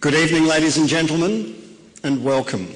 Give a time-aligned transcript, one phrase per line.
[0.00, 1.54] Good evening, ladies and gentlemen,
[2.02, 2.74] and welcome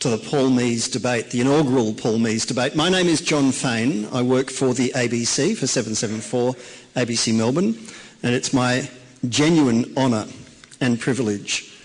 [0.00, 2.74] to the Paul Mees debate, the inaugural Paul Mees debate.
[2.74, 4.06] My name is Jon Faine.
[4.06, 6.54] I work for the ABC for 774
[6.96, 7.78] ABC Melbourne,
[8.24, 8.90] and it's my
[9.28, 10.26] genuine honour
[10.80, 11.78] and privilege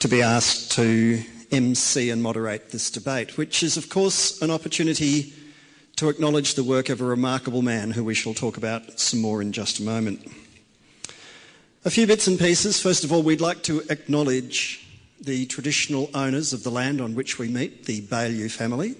[0.00, 1.22] to be asked to
[1.52, 5.32] MC and moderate this debate, which is, of course, an opportunity
[5.94, 9.40] to acknowledge the work of a remarkable man who we shall talk about some more
[9.40, 10.26] in just a moment.
[11.86, 12.80] A few bits and pieces.
[12.80, 14.88] First of all, we'd like to acknowledge
[15.20, 18.94] the traditional owners of the land on which we meet, the Baillieu family.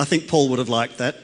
[0.00, 1.14] I think Paul would have liked that.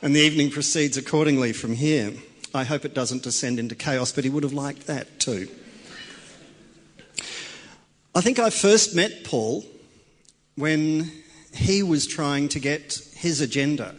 [0.00, 2.14] And the evening proceeds accordingly from here.
[2.54, 5.48] I hope it doesn't descend into chaos, but he would have liked that too.
[8.14, 9.66] I think I first met Paul
[10.54, 11.12] when
[11.52, 13.96] he was trying to get his agenda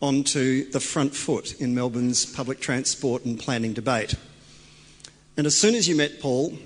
[0.00, 4.14] onto the front foot in Melbourne's public transport and planning debate.
[5.36, 6.56] And as soon as you met Paul,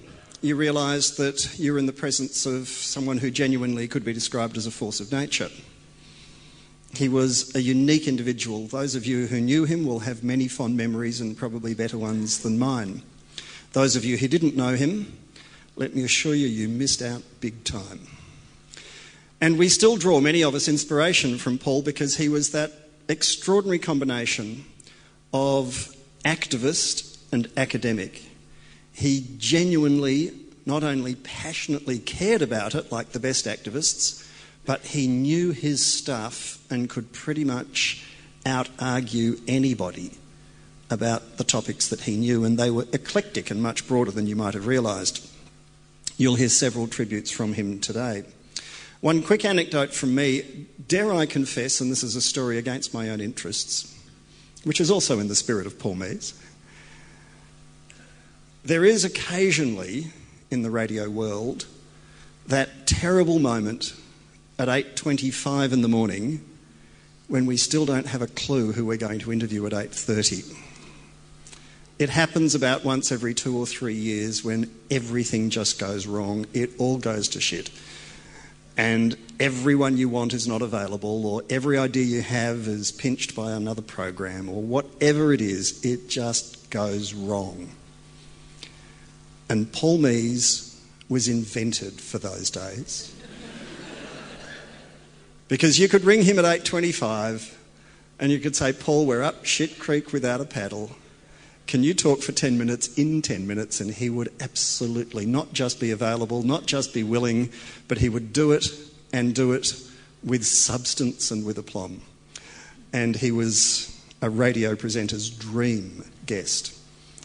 [0.42, 4.58] you realised that you were in the presence of someone who genuinely could be described
[4.58, 5.48] as a force of nature.
[6.95, 8.67] He was a unique individual.
[8.67, 12.41] Those of you who knew him will have many fond memories and probably better ones
[12.41, 13.00] than mine.
[13.73, 15.17] Those of you who didn't know him,
[15.75, 18.17] let me assure you, you missed out big time.
[19.41, 22.72] And we still draw, many of us, inspiration from Paul because he was that
[23.08, 24.64] extraordinary combination
[25.33, 28.22] of activist and academic.
[28.92, 30.33] He genuinely,
[30.67, 34.28] not only passionately cared about it like the best activists,
[34.67, 38.05] but he knew his stuff and could pretty much
[38.45, 40.12] out argue anybody
[40.91, 44.34] about the topics that he knew, and they were eclectic and much broader than you
[44.34, 45.27] might have realised.
[46.17, 48.25] You'll hear several tributes from him today.
[49.01, 53.11] One quick anecdote from me dare I confess, and this is a story against my
[53.11, 53.95] own interests,
[54.65, 56.35] which is also in the spirit of Paul Mees.
[58.65, 60.09] There is occasionally
[60.51, 61.67] in the radio world
[62.48, 63.95] that terrible moment
[64.58, 66.45] at 8:25 in the morning
[67.29, 70.45] when we still don't have a clue who we're going to interview at 8:30.
[72.01, 76.47] It happens about once every 2 or 3 years when everything just goes wrong.
[76.53, 77.70] It all goes to shit
[78.78, 83.50] and everyone you want is not available, or every idea you have is pinched by
[83.50, 87.70] another program, or whatever it is, it just goes wrong.
[89.48, 93.12] And Paul Mees was invented for those days.
[95.48, 97.56] because you could ring him at 8.25
[98.20, 100.92] and you could say, Paul, we're up shit creek without a paddle.
[101.68, 103.79] Can you talk for 10 minutes in 10 minutes?
[103.79, 107.51] And he would absolutely not just be available, not just be willing,
[107.89, 108.67] but he would do it
[109.12, 109.74] and do it
[110.24, 112.01] with substance and with aplomb.
[112.90, 116.74] And he was a radio presenter's dream guest.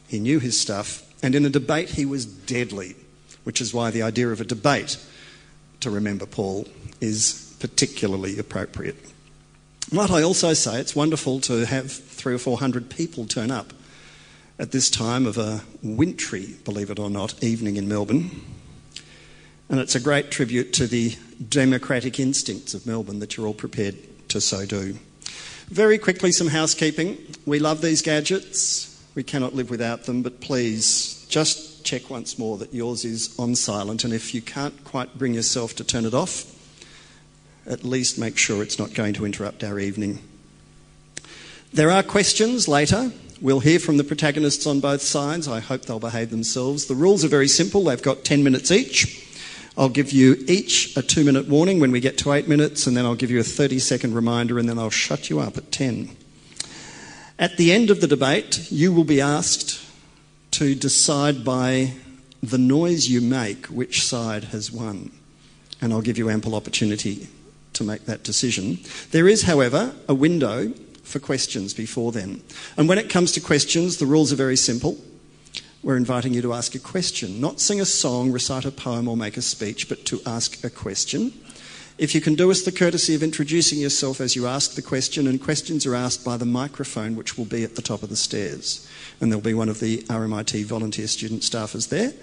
[0.09, 2.97] He knew his stuff, and in a debate, he was deadly,
[3.45, 4.97] which is why the idea of a debate,
[5.79, 6.67] to remember Paul,
[6.99, 8.97] is particularly appropriate.
[9.89, 13.71] Might I also say it's wonderful to have three or four hundred people turn up
[14.63, 18.31] at this time of a wintry, believe it or not, evening in Melbourne.
[19.67, 21.17] And it's a great tribute to the
[21.49, 23.97] democratic instincts of Melbourne that you're all prepared
[24.29, 24.97] to so do.
[25.67, 27.17] Very quickly, some housekeeping.
[27.45, 29.03] We love these gadgets.
[29.15, 33.55] We cannot live without them, but please just check once more that yours is on
[33.55, 34.05] silent.
[34.05, 36.45] And if you can't quite bring yourself to turn it off,
[37.67, 40.19] at least make sure it's not going to interrupt our evening.
[41.73, 43.11] There are questions later.
[43.43, 45.49] We'll hear from the protagonists on both sides.
[45.49, 46.85] I hope they'll behave themselves.
[46.85, 47.83] The rules are very simple.
[47.83, 49.21] They've got 10 minutes each.
[49.77, 52.95] I'll give you each a two minute warning when we get to eight minutes, and
[52.95, 55.73] then I'll give you a 30 second reminder, and then I'll shut you up at
[55.73, 56.15] 10.
[57.37, 59.85] At the end of the debate, you will be asked
[60.51, 61.95] to decide by
[62.41, 65.11] the noise you make which side has won,
[65.81, 67.27] and I'll give you ample opportunity
[67.73, 68.79] to make that decision.
[69.11, 70.71] There is, however, a window
[71.03, 72.41] for questions before then.
[72.77, 74.97] And when it comes to questions, the rules are very simple.
[75.83, 79.17] We're inviting you to ask a question, not sing a song, recite a poem, or
[79.17, 81.33] make a speech, but to ask a question.
[81.97, 85.27] If you can do us the courtesy of introducing yourself as you ask the question,
[85.27, 88.15] and questions are asked by the microphone, which will be at the top of the
[88.15, 88.89] stairs.
[89.19, 92.13] And there'll be one of the RMIT volunteer student staffers there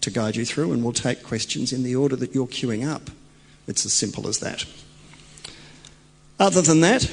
[0.00, 3.10] to guide you through, and we'll take questions in the order that you're queuing up.
[3.66, 4.64] It's as simple as that.
[6.38, 7.12] Other than that,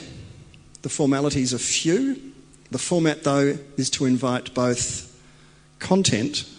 [0.87, 2.15] the formalities are few.
[2.71, 5.21] The format, though, is to invite both
[5.79, 6.49] content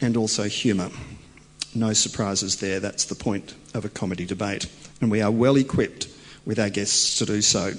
[0.00, 0.88] and also humour.
[1.74, 4.66] No surprises there, that's the point of a comedy debate,
[5.00, 6.06] and we are well equipped
[6.46, 7.72] with our guests to do so.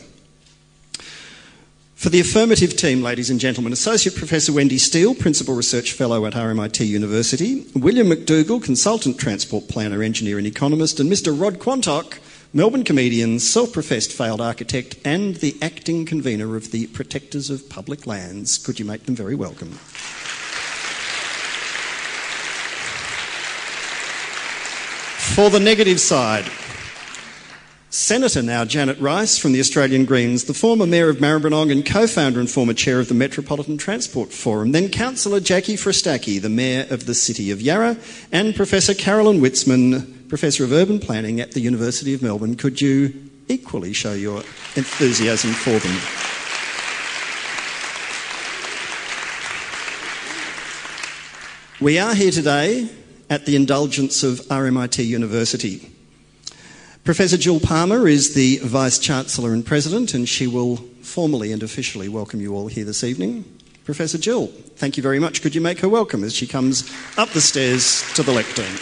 [1.96, 6.34] For the affirmative team, ladies and gentlemen, Associate Professor Wendy Steele, Principal Research Fellow at
[6.34, 12.20] RMIT University, William McDougall, Consultant Transport Planner, Engineer and Economist, and Mr Rod Quantock,
[12.54, 18.06] Melbourne comedian, self professed failed architect, and the acting convener of the Protectors of Public
[18.06, 18.58] Lands.
[18.58, 19.70] Could you make them very welcome?
[25.34, 26.44] For the negative side,
[27.90, 32.06] Senator now Janet Rice from the Australian Greens, the former Mayor of Maribyrnong and co
[32.06, 36.86] founder and former Chair of the Metropolitan Transport Forum, then Councillor Jackie Fristacky, the Mayor
[36.90, 37.96] of the City of Yarra,
[38.30, 42.56] and Professor Carolyn Whitzman, Professor of Urban Planning at the University of Melbourne.
[42.56, 43.14] Could you
[43.50, 44.38] equally show your
[44.78, 45.98] enthusiasm for them?
[51.82, 52.90] We are here today
[53.30, 55.92] at the indulgence of RMIT University.
[57.04, 62.08] Professor Jill Palmer is the Vice Chancellor and President, and she will formally and officially
[62.08, 63.44] welcome you all here this evening.
[63.84, 64.48] Professor Jill,
[64.78, 65.42] thank you very much.
[65.42, 68.78] Could you make her welcome as she comes up the stairs to the lectern?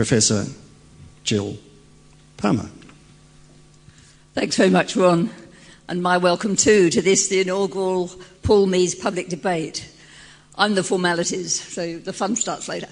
[0.00, 0.46] Professor
[1.24, 1.58] Jill
[2.38, 2.70] Palmer.
[4.32, 5.28] Thanks very much, Ron,
[5.90, 8.10] and my welcome too to this, the inaugural
[8.42, 9.86] Paul Mees public debate.
[10.56, 12.88] I'm the formalities, so the fun starts later.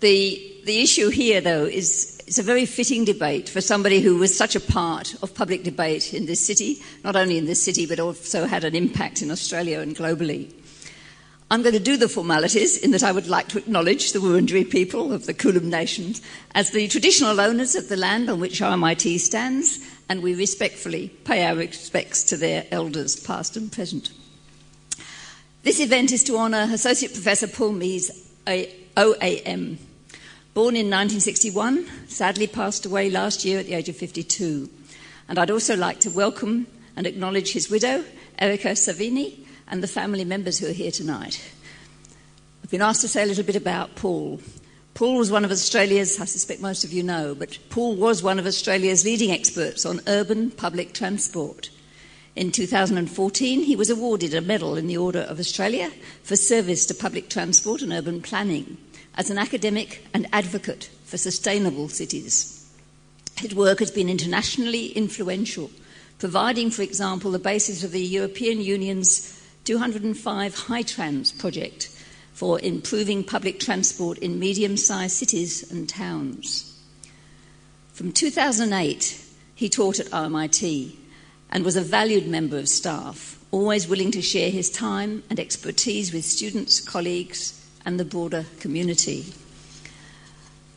[0.00, 4.36] The, the issue here, though, is it's a very fitting debate for somebody who was
[4.36, 8.00] such a part of public debate in this city, not only in this city, but
[8.00, 10.52] also had an impact in Australia and globally.
[11.50, 14.68] I'm going to do the formalities in that I would like to acknowledge the Wurundjeri
[14.70, 16.20] people of the Kulin Nations
[16.54, 19.78] as the traditional owners of the land on which RMIT stands,
[20.10, 24.10] and we respectfully pay our respects to their elders, past and present.
[25.62, 29.78] This event is to honour Associate Professor Paul Mees, OAM.
[30.52, 34.68] Born in 1961, sadly passed away last year at the age of 52.
[35.30, 38.04] And I'd also like to welcome and acknowledge his widow,
[38.38, 41.40] Erica Savini, and the family members who are here tonight.
[42.62, 44.40] I've been asked to say a little bit about Paul.
[44.94, 48.38] Paul was one of Australia's, I suspect most of you know, but Paul was one
[48.38, 51.70] of Australia's leading experts on urban public transport.
[52.34, 55.90] In 2014, he was awarded a medal in the Order of Australia
[56.22, 58.76] for service to public transport and urban planning
[59.16, 62.68] as an academic and advocate for sustainable cities.
[63.38, 65.70] His work has been internationally influential,
[66.18, 69.37] providing, for example, the basis of the European Union's
[69.68, 71.90] 205 HiTrans project
[72.32, 76.82] for improving public transport in medium sized cities and towns.
[77.92, 79.22] From 2008,
[79.54, 80.96] he taught at RMIT
[81.50, 86.14] and was a valued member of staff, always willing to share his time and expertise
[86.14, 89.34] with students, colleagues, and the broader community.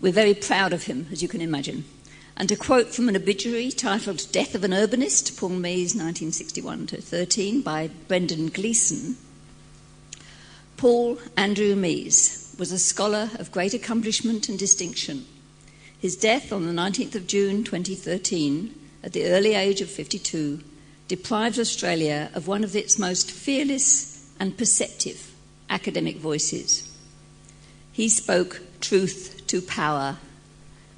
[0.01, 1.85] We're very proud of him, as you can imagine.
[2.37, 7.01] And to quote from an obituary titled Death of an Urbanist, Paul Mees, 1961 to
[7.01, 9.17] 13, by Brendan Gleeson,
[10.77, 15.25] Paul Andrew Mees was a scholar of great accomplishment and distinction.
[15.99, 18.73] His death on the 19th of June 2013
[19.03, 20.63] at the early age of 52,
[21.07, 25.31] deprived Australia of one of its most fearless and perceptive
[25.69, 26.91] academic voices.
[27.91, 30.17] He spoke truth to power,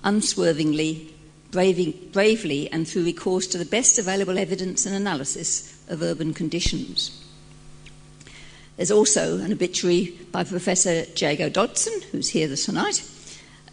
[0.03, 1.12] unswervingly,
[1.53, 7.23] bravely, and through recourse to the best available evidence and analysis of urban conditions.
[8.75, 13.07] There's also an obituary by Professor Jago Dodson, who's here this night,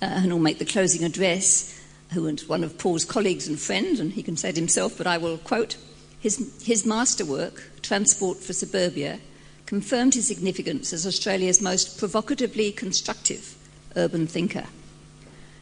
[0.02, 1.78] uh, and will make the closing address
[2.12, 5.06] who was one of Paul's colleagues and friends, and he can say it himself, but
[5.06, 5.76] I will quote
[6.18, 9.20] his, his masterwork, Transport for Suburbia,
[9.64, 13.56] confirmed his significance as Australia's most provocatively constructive
[13.96, 14.66] urban thinker.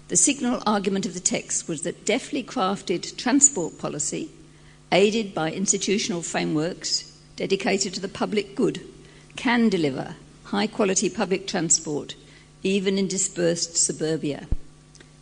[0.09, 4.31] The signal argument of the text was that deftly crafted transport policy,
[4.91, 8.81] aided by institutional frameworks dedicated to the public good,
[9.37, 12.15] can deliver high quality public transport
[12.63, 14.47] even in dispersed suburbia.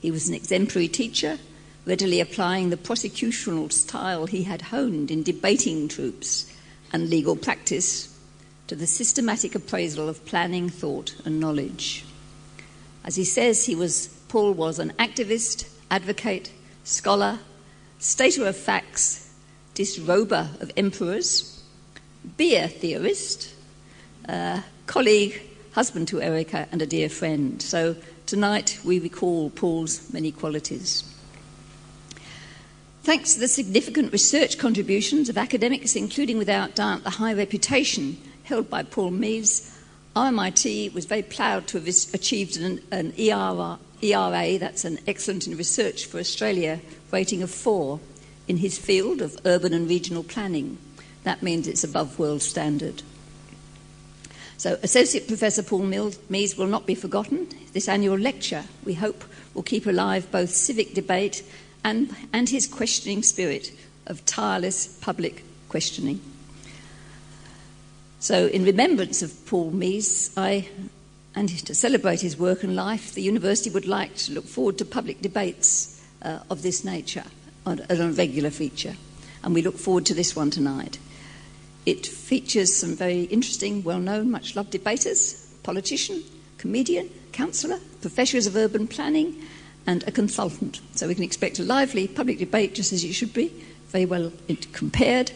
[0.01, 1.39] He was an exemplary teacher,
[1.85, 6.53] readily applying the prosecutorial style he had honed in debating troops
[6.93, 8.17] and legal practice
[8.69, 12.05] to the systematic appraisal of planning, thought, and knowledge.
[13.05, 16.53] As he says, he was, Paul was an activist, advocate,
[16.85, 17.39] scholar,
[17.99, 19.33] stater of facts,
[19.75, 21.63] disrober of emperors,
[22.37, 23.55] beer theorist,
[24.29, 25.41] uh, colleague,
[25.73, 27.61] husband to Erica, and a dear friend.
[27.63, 31.05] So Tonight we recall Paul's many qualities.
[33.05, 38.69] Thanks to the significant research contributions of academics, including without doubt the high reputation held
[38.69, 39.73] by Paul Mees,
[40.17, 45.57] RMIT was very proud to have achieved an, an ERR, ERA, that's an excellent in
[45.57, 48.01] research for Australia, rating of four
[48.49, 50.79] in his field of urban and regional planning.
[51.25, 53.03] That means it's above world standard.
[54.59, 57.49] So, Associate Professor Paul Mees will not be forgotten.
[57.73, 61.43] This annual lecture, we hope, will keep alive both civic debate
[61.85, 63.71] and, and his questioning spirit
[64.07, 66.21] of tireless public questioning.
[68.19, 70.69] So, in remembrance of Paul Mees, I,
[71.37, 74.87] and to celebrate his work and life, the university would like to look forward to
[74.87, 77.25] public debates uh, of this nature
[77.67, 78.97] on a regular feature.
[79.45, 80.99] And we look forward to this one tonight.
[81.85, 86.25] It features some very interesting, well known, much loved debaters, politician,
[86.57, 89.37] comedian, councillor, professors of urban planning,
[89.87, 90.81] and a consultant.
[90.95, 93.53] So we can expect a lively public debate, just as it should be,
[93.89, 94.33] very well
[94.73, 95.33] compared.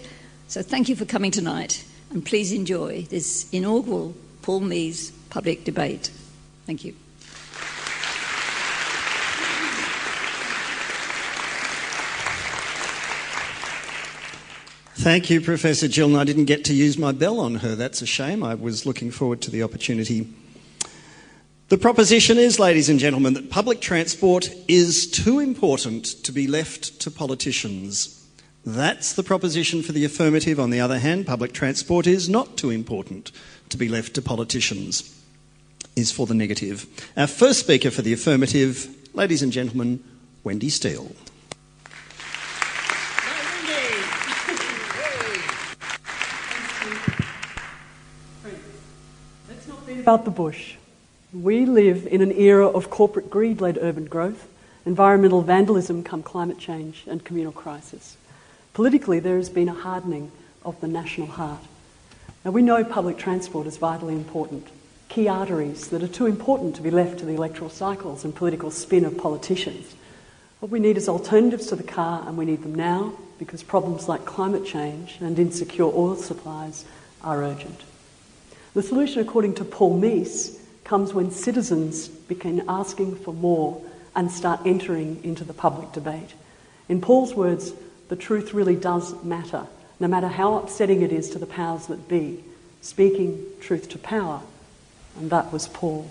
[0.48, 6.10] So thank you for coming tonight, and please enjoy this inaugural Paul Mees public debate.
[6.66, 6.94] Thank you.
[15.00, 16.08] Thank you, Professor Jill.
[16.08, 17.74] And I didn't get to use my bell on her.
[17.74, 18.42] That's a shame.
[18.42, 20.28] I was looking forward to the opportunity.
[21.68, 27.00] The proposition is, ladies and gentlemen, that public transport is too important to be left
[27.00, 28.28] to politicians.
[28.66, 30.60] That's the proposition for the affirmative.
[30.60, 33.32] On the other hand, public transport is not too important
[33.70, 35.19] to be left to politicians,
[36.00, 36.86] is for the negative.
[37.16, 40.02] Our first speaker for the affirmative, ladies and gentlemen,
[40.42, 41.14] Wendy Steele.
[50.00, 50.74] about the bush.
[51.32, 54.48] We live in an era of corporate greed led urban growth,
[54.84, 58.16] environmental vandalism come climate change, and communal crisis.
[58.72, 60.32] Politically, there has been a hardening
[60.64, 61.60] of the national heart.
[62.44, 64.66] Now, we know public transport is vitally important.
[65.10, 68.70] Key arteries that are too important to be left to the electoral cycles and political
[68.70, 69.96] spin of politicians.
[70.60, 74.08] What we need is alternatives to the car, and we need them now because problems
[74.08, 76.84] like climate change and insecure oil supplies
[77.22, 77.80] are urgent.
[78.74, 83.82] The solution, according to Paul Mees, comes when citizens begin asking for more
[84.14, 86.34] and start entering into the public debate.
[86.88, 87.72] In Paul's words,
[88.06, 89.66] the truth really does matter,
[89.98, 92.44] no matter how upsetting it is to the powers that be,
[92.80, 94.40] speaking truth to power.
[95.20, 96.10] And that was Paul.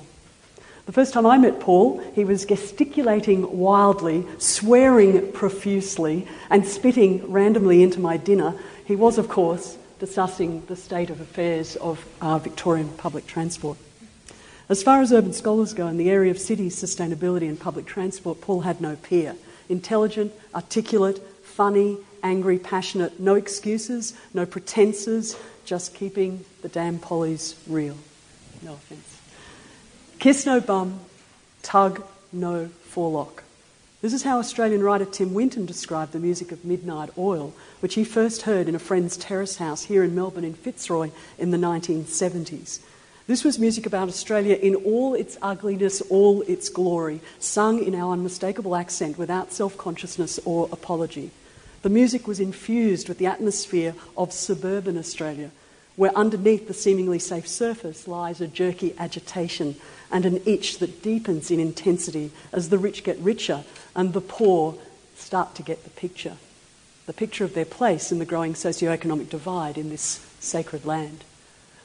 [0.85, 7.81] The first time I met Paul, he was gesticulating wildly, swearing profusely, and spitting randomly
[7.81, 8.55] into my dinner.
[8.85, 13.77] He was, of course, discussing the state of affairs of our Victorian public transport.
[14.69, 18.41] As far as urban scholars go in the area of cities, sustainability, and public transport,
[18.41, 19.35] Paul had no peer.
[19.69, 25.35] Intelligent, articulate, funny, angry, passionate, no excuses, no pretenses,
[25.65, 27.97] just keeping the damn pollies real.
[28.61, 29.19] No offence.
[30.19, 30.99] Kiss no bum,
[31.61, 33.43] tug no forelock.
[34.01, 38.05] This is how Australian writer Tim Winton described the music of Midnight Oil, which he
[38.05, 42.79] first heard in a friend's terrace house here in Melbourne in Fitzroy in the 1970s.
[43.27, 48.13] This was music about Australia in all its ugliness, all its glory, sung in our
[48.13, 51.31] unmistakable accent without self consciousness or apology.
[51.81, 55.51] The music was infused with the atmosphere of suburban Australia,
[55.99, 59.75] where underneath the seemingly safe surface lies a jerky agitation
[60.09, 63.65] and an itch that deepens in intensity as the rich get richer
[63.97, 64.75] and the poor
[65.17, 66.37] start to get the picture
[67.05, 71.23] the picture of their place in the growing socio-economic divide in this sacred land.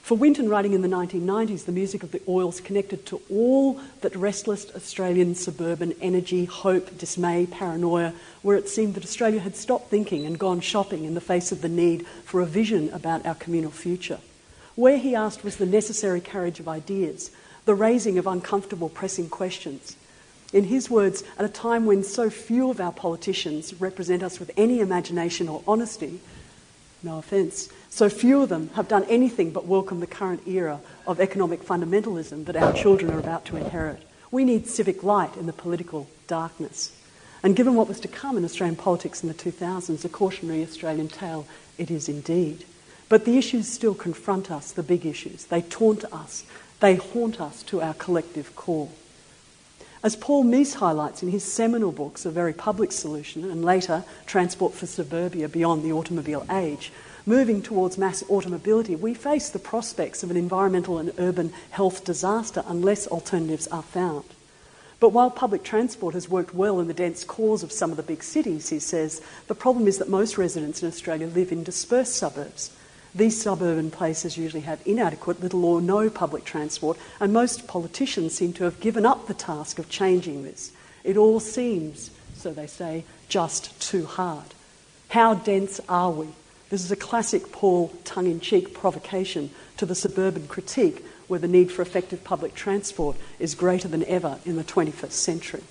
[0.05, 4.15] For Winton, writing in the 1990s, the music of the oils connected to all that
[4.15, 10.27] restless Australian suburban energy, hope, dismay, paranoia, where it seemed that Australia had stopped thinking
[10.27, 13.71] and gone shopping in the face of the need for a vision about our communal
[13.71, 14.19] future.
[14.75, 17.31] Where, he asked, was the necessary carriage of ideas,
[17.65, 19.97] the raising of uncomfortable, pressing questions.
[20.53, 24.51] In his words, at a time when so few of our politicians represent us with
[24.55, 26.21] any imagination or honesty,
[27.03, 31.21] no offence, so few of them have done anything but welcome the current era of
[31.21, 34.03] economic fundamentalism that our children are about to inherit.
[34.33, 36.91] We need civic light in the political darkness.
[37.45, 41.07] And given what was to come in Australian politics in the 2000s, a cautionary Australian
[41.07, 41.47] tale
[41.79, 42.65] it is indeed.
[43.09, 45.45] But the issues still confront us, the big issues.
[45.45, 46.45] They taunt us,
[46.81, 48.91] they haunt us to our collective core.
[50.03, 54.75] As Paul Mees highlights in his seminal books, A Very Public Solution, and later, Transport
[54.75, 56.91] for Suburbia Beyond the Automobile Age,
[57.27, 62.63] moving towards mass automobility, we face the prospects of an environmental and urban health disaster
[62.67, 64.25] unless alternatives are found.
[65.01, 68.03] But while public transport has worked well in the dense cores of some of the
[68.03, 72.17] big cities, he says, the problem is that most residents in Australia live in dispersed
[72.17, 72.75] suburbs.
[73.15, 78.53] These suburban places usually have inadequate, little or no public transport, and most politicians seem
[78.55, 80.73] to have given up the task of changing this.
[81.05, 84.55] It all seems, so they say, just too hard.
[85.11, 86.29] How dense are we?
[86.71, 91.49] This is a classic Paul tongue in cheek provocation to the suburban critique where the
[91.49, 95.63] need for effective public transport is greater than ever in the 21st century.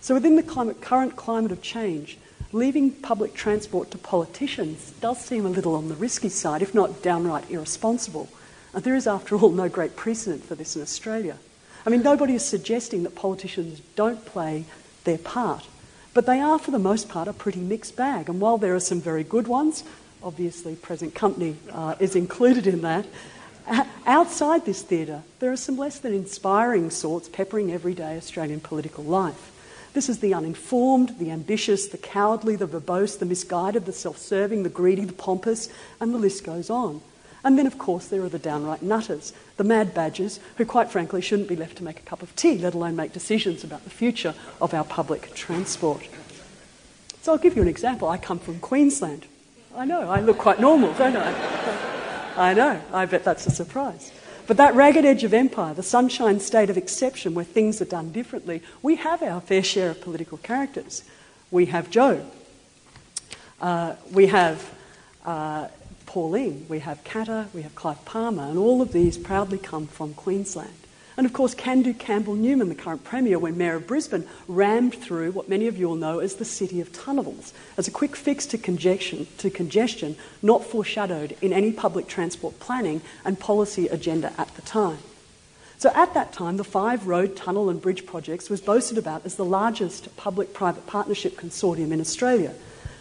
[0.00, 2.18] So, within the climate, current climate of change,
[2.52, 7.02] leaving public transport to politicians does seem a little on the risky side, if not
[7.02, 8.28] downright irresponsible.
[8.74, 11.38] And there is, after all, no great precedent for this in Australia.
[11.86, 14.64] I mean, nobody is suggesting that politicians don't play
[15.04, 15.66] their part,
[16.14, 18.28] but they are, for the most part, a pretty mixed bag.
[18.28, 19.84] And while there are some very good ones,
[20.22, 23.04] obviously, present company uh, is included in that.
[24.06, 29.50] Outside this theatre, there are some less than inspiring sorts peppering everyday Australian political life.
[29.92, 34.62] This is the uninformed, the ambitious, the cowardly, the verbose, the misguided, the self serving,
[34.62, 35.68] the greedy, the pompous,
[36.00, 37.00] and the list goes on.
[37.44, 41.20] And then, of course, there are the downright nutters, the mad badgers, who quite frankly
[41.20, 43.90] shouldn't be left to make a cup of tea, let alone make decisions about the
[43.90, 46.08] future of our public transport.
[47.20, 48.08] So I'll give you an example.
[48.08, 49.26] I come from Queensland.
[49.76, 51.32] I know, I look quite normal, don't I?
[52.36, 54.10] I know, I bet that's a surprise.
[54.46, 58.12] But that ragged edge of empire, the sunshine state of exception where things are done
[58.12, 61.04] differently, we have our fair share of political characters.
[61.50, 62.26] We have Joe.
[63.60, 64.70] Uh, we have
[65.24, 65.68] uh,
[66.14, 66.64] Pauline.
[66.68, 67.52] We have Katter.
[67.52, 68.44] We have Clive Palmer.
[68.44, 70.70] And all of these proudly come from Queensland.
[71.16, 75.32] And of course, Can-do Campbell Newman, the current Premier, when Mayor of Brisbane, rammed through
[75.32, 78.46] what many of you will know as the City of Tunnels as a quick fix
[78.46, 84.54] to congestion, to congestion not foreshadowed in any public transport planning and policy agenda at
[84.54, 84.98] the time.
[85.78, 89.34] So at that time, the five road, tunnel, and bridge projects was boasted about as
[89.34, 92.54] the largest public private partnership consortium in Australia.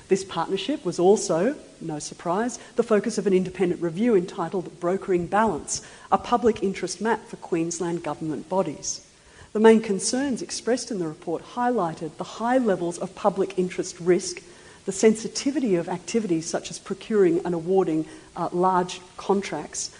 [0.10, 5.82] This partnership was also, no surprise, the focus of an independent review entitled Brokering Balance,
[6.12, 9.08] a public interest map for Queensland government bodies.
[9.54, 14.42] The main concerns expressed in the report highlighted the high levels of public interest risk,
[14.86, 19.96] the sensitivity of activities such as procuring and awarding uh, large contracts,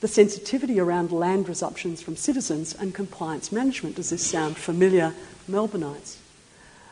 [0.00, 3.96] the sensitivity around land resumptions from citizens, and compliance management.
[3.96, 5.14] Does this sound familiar,
[5.50, 6.17] Melbourneites?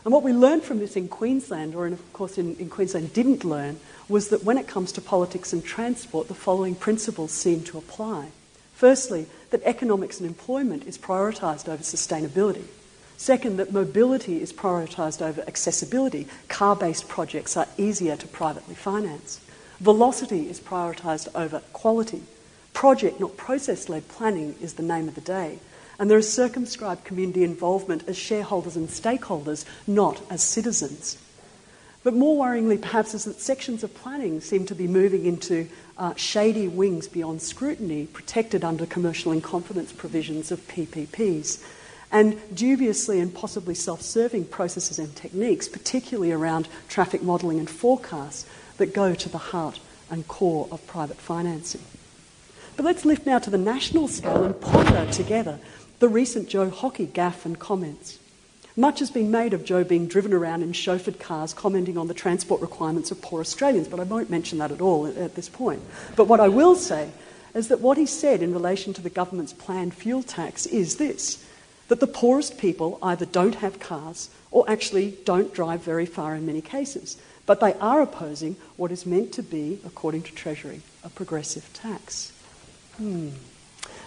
[0.06, 3.12] And what we learned from this in Queensland, or in, of course in, in Queensland
[3.12, 7.64] didn't learn, was that when it comes to politics and transport, the following principles seem
[7.64, 8.28] to apply.
[8.72, 12.62] Firstly, that economics and employment is prioritised over sustainability.
[13.16, 16.28] Second, that mobility is prioritised over accessibility.
[16.48, 19.40] Car based projects are easier to privately finance.
[19.80, 22.22] Velocity is prioritised over quality.
[22.72, 25.58] Project, not process led planning, is the name of the day.
[25.98, 31.18] And there is circumscribed community involvement as shareholders and stakeholders, not as citizens.
[32.06, 36.14] But more worryingly, perhaps, is that sections of planning seem to be moving into uh,
[36.14, 41.64] shady wings beyond scrutiny, protected under commercial in confidence provisions of PPPs,
[42.12, 48.46] and dubiously and possibly self serving processes and techniques, particularly around traffic modelling and forecasts,
[48.76, 51.82] that go to the heart and core of private financing.
[52.76, 55.58] But let's lift now to the national scale and ponder together
[55.98, 58.18] the recent Joe Hockey gaffe and comments.
[58.76, 62.14] Much has been made of Joe being driven around in chauffeured cars commenting on the
[62.14, 65.80] transport requirements of poor Australians, but I won't mention that at all at, this point.
[66.14, 67.10] But what I will say
[67.54, 71.42] is that what he said in relation to the government's planned fuel tax is this
[71.88, 76.44] that the poorest people either don't have cars or actually don't drive very far in
[76.44, 77.16] many cases.
[77.46, 82.32] But they are opposing what is meant to be, according to Treasury, a progressive tax.
[82.96, 83.28] Hmm.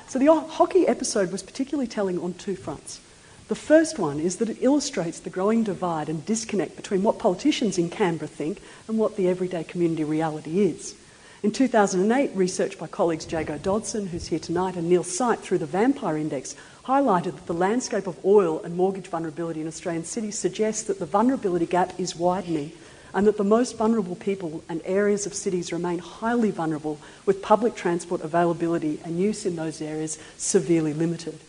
[0.10, 3.00] So the Hockey episode was particularly telling on two fronts.
[3.48, 7.78] The first one is that it illustrates the growing divide and disconnect between what politicians
[7.78, 10.96] in Canberra think and what the everyday community reality is.
[11.44, 15.68] In 2008, research by colleagues Jago Dodson, who's here tonight, and Neil Sipe through the
[15.68, 20.82] Vampire Index highlighted that the landscape of oil and mortgage vulnerability in Australian cities suggests
[20.86, 22.72] that the vulnerability gap is widening
[23.14, 27.76] and that the most vulnerable people and areas of cities remain highly vulnerable, with public
[27.76, 31.40] transport availability and use in those areas severely limited.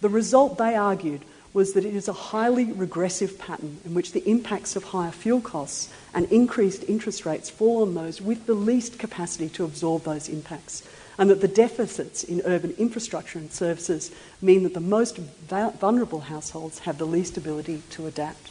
[0.00, 4.28] The result, they argued, was that it is a highly regressive pattern in which the
[4.28, 8.98] impacts of higher fuel costs and increased interest rates fall on those with the least
[8.98, 10.84] capacity to absorb those impacts,
[11.18, 15.18] and that the deficits in urban infrastructure and services mean that the most
[15.48, 18.49] vulnerable households have the least ability to adapt.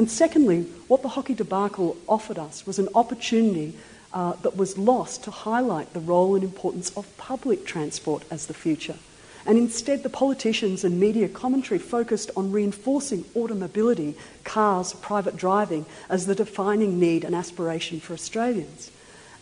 [0.00, 3.76] And secondly, what the Hockey debacle offered us was an opportunity
[4.14, 8.54] uh, that was lost to highlight the role and importance of public transport as the
[8.54, 8.96] future
[9.44, 16.24] and instead the politicians and media commentary focused on reinforcing automobility, cars, private driving as
[16.24, 18.90] the defining need and aspiration for Australians.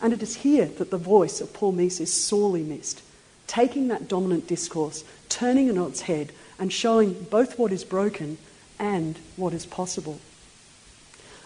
[0.01, 3.01] And it is here that the voice of Paul Mees is sorely missed,
[3.47, 8.37] taking that dominant discourse, turning it on its head, and showing both what is broken
[8.77, 10.19] and what is possible.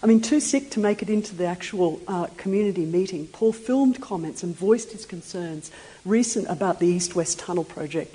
[0.03, 4.01] I mean, too sick to make it into the actual uh, community meeting, Paul filmed
[4.01, 5.71] comments and voiced his concerns
[6.03, 8.13] recent about the East West Tunnel project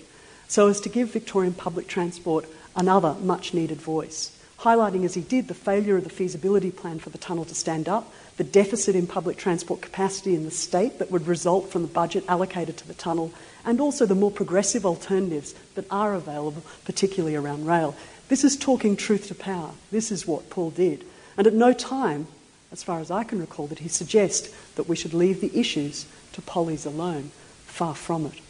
[0.49, 2.47] so as to give Victorian public transport
[2.77, 7.09] another much needed voice, highlighting as he did the failure of the feasibility plan for
[7.09, 11.11] the tunnel to stand up, the deficit in public transport capacity in the state that
[11.11, 13.33] would result from the budget allocated to the tunnel,
[13.65, 17.97] and also the more progressive alternatives that are available, particularly around rail.
[18.29, 19.71] This is talking truth to power.
[19.91, 21.05] This is what Paul did.
[21.39, 22.27] And at no time,
[22.71, 26.05] as far as I can recall, did he suggest that we should leave the issues
[26.33, 27.31] to pollies alone.
[27.67, 28.41] Far from it.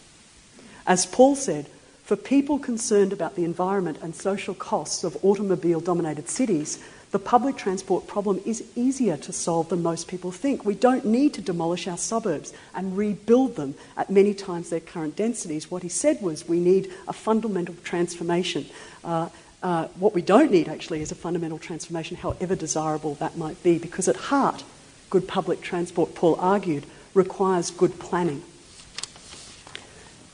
[0.86, 1.66] As Paul said,
[2.04, 7.56] for people concerned about the environment and social costs of automobile dominated cities, the public
[7.56, 10.64] transport problem is easier to solve than most people think.
[10.64, 15.16] We don't need to demolish our suburbs and rebuild them at many times their current
[15.16, 15.70] densities.
[15.70, 18.66] What he said was we need a fundamental transformation.
[19.04, 19.28] Uh,
[19.62, 23.78] uh, what we don't need actually is a fundamental transformation, however desirable that might be,
[23.78, 24.62] because at heart,
[25.10, 28.42] good public transport, Paul argued, requires good planning.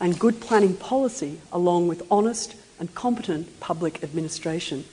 [0.00, 4.84] And good planning policy, along with honest and competent public administration.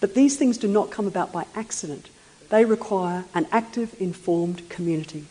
[0.00, 2.10] But these things do not come about by accident.
[2.50, 5.24] They require an active, informed community,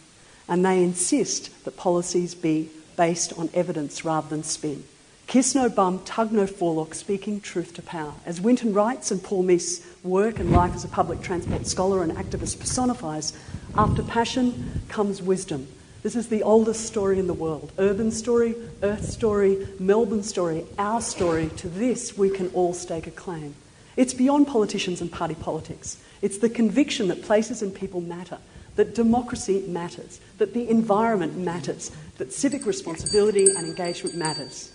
[0.50, 4.84] and they insist that policies be based on evidence rather than spin.
[5.28, 8.14] Kiss no bum, tug no forelock, speaking truth to power.
[8.26, 12.12] As Winton writes and Paul Mees' work and life as a public transport scholar and
[12.12, 13.34] activist personifies,
[13.76, 15.68] after passion comes wisdom.
[16.04, 17.72] This is the oldest story in the world.
[17.80, 21.50] Urban story, earth story, Melbourne story, our story.
[21.58, 23.56] To this we can all stake a claim.
[23.98, 25.98] It's beyond politicians and party politics.
[26.22, 28.38] It's the conviction that places and people matter,
[28.76, 34.72] that democracy matters, that the environment matters, that civic responsibility and engagement matters.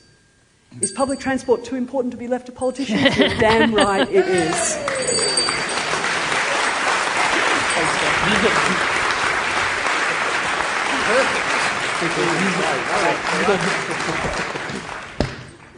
[0.78, 3.16] Is public transport too important to be left to politicians?
[3.18, 4.76] You're damn right it is.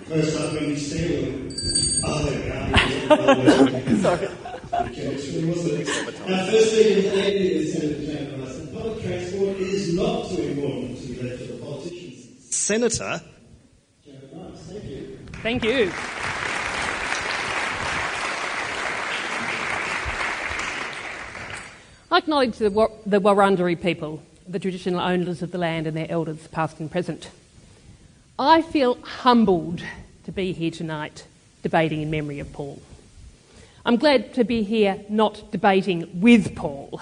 [0.09, 1.49] First up, when you see
[2.05, 3.97] Oh, there we go.
[4.03, 4.29] Sorry.
[4.95, 5.89] Chemistry, wasn't it?
[6.31, 8.57] Our first speaker today is Senator Janet Rice.
[8.73, 12.55] Public transport is not too important to be left to the politicians.
[12.55, 13.21] Senator,
[14.05, 15.19] Janet Rice, thank you.
[15.43, 15.91] Thank you.
[22.13, 26.09] I acknowledge the, Wa- the Wurundjeri people, the traditional owners of the land and their
[26.09, 27.31] elders, past and present.
[28.39, 29.83] I feel humbled
[30.25, 31.27] to be here tonight
[31.65, 32.81] debating in memory of Paul.
[33.85, 37.01] I'm glad to be here not debating with Paul.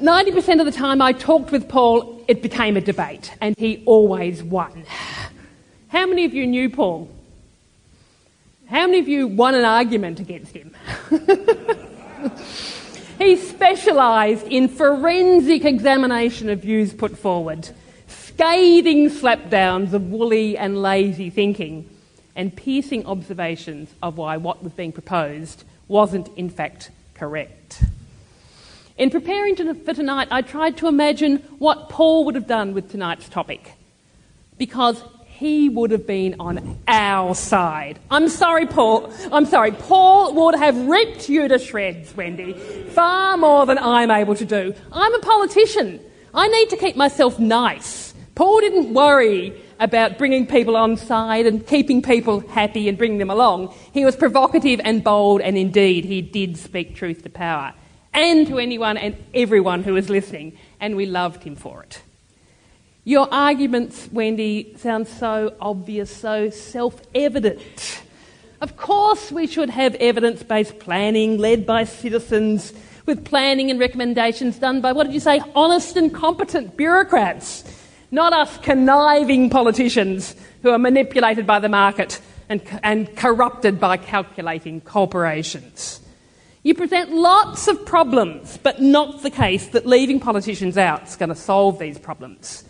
[0.00, 4.42] 90% of the time I talked with Paul, it became a debate, and he always
[4.42, 4.84] won.
[5.88, 7.10] How many of you knew Paul?
[8.68, 10.74] How many of you won an argument against him?
[13.18, 17.70] he specialised in forensic examination of views put forward,
[18.08, 21.88] scathing slapdowns of woolly and lazy thinking,
[22.36, 27.82] and piercing observations of why what was being proposed wasn't in fact correct.
[28.98, 33.30] In preparing for tonight, I tried to imagine what Paul would have done with tonight's
[33.30, 33.72] topic,
[34.58, 35.02] because
[35.38, 38.00] he would have been on our side.
[38.10, 39.12] I'm sorry, Paul.
[39.30, 39.70] I'm sorry.
[39.70, 44.74] Paul would have ripped you to shreds, Wendy, far more than I'm able to do.
[44.90, 46.00] I'm a politician.
[46.34, 48.14] I need to keep myself nice.
[48.34, 53.30] Paul didn't worry about bringing people on side and keeping people happy and bringing them
[53.30, 53.72] along.
[53.92, 57.74] He was provocative and bold, and indeed, he did speak truth to power
[58.12, 62.02] and to anyone and everyone who was listening, and we loved him for it.
[63.08, 68.02] Your arguments, Wendy, sound so obvious, so self evident.
[68.60, 72.74] Of course, we should have evidence based planning led by citizens
[73.06, 77.64] with planning and recommendations done by, what did you say, honest and competent bureaucrats,
[78.10, 84.82] not us conniving politicians who are manipulated by the market and, and corrupted by calculating
[84.82, 86.02] corporations.
[86.62, 91.30] You present lots of problems, but not the case that leaving politicians out is going
[91.30, 92.64] to solve these problems.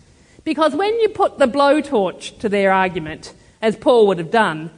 [0.49, 4.71] Because when you put the blowtorch to their argument, as Paul would have done,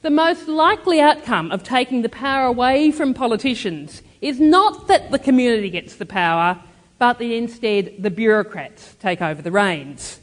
[0.00, 5.18] the most likely outcome of taking the power away from politicians is not that the
[5.18, 6.58] community gets the power,
[6.98, 10.20] but that instead the bureaucrats take over the reins,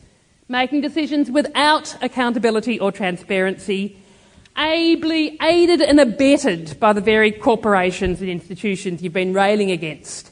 [0.50, 4.02] making decisions without accountability or transparency,
[4.58, 10.32] ably aided and abetted by the very corporations and institutions you've been railing against,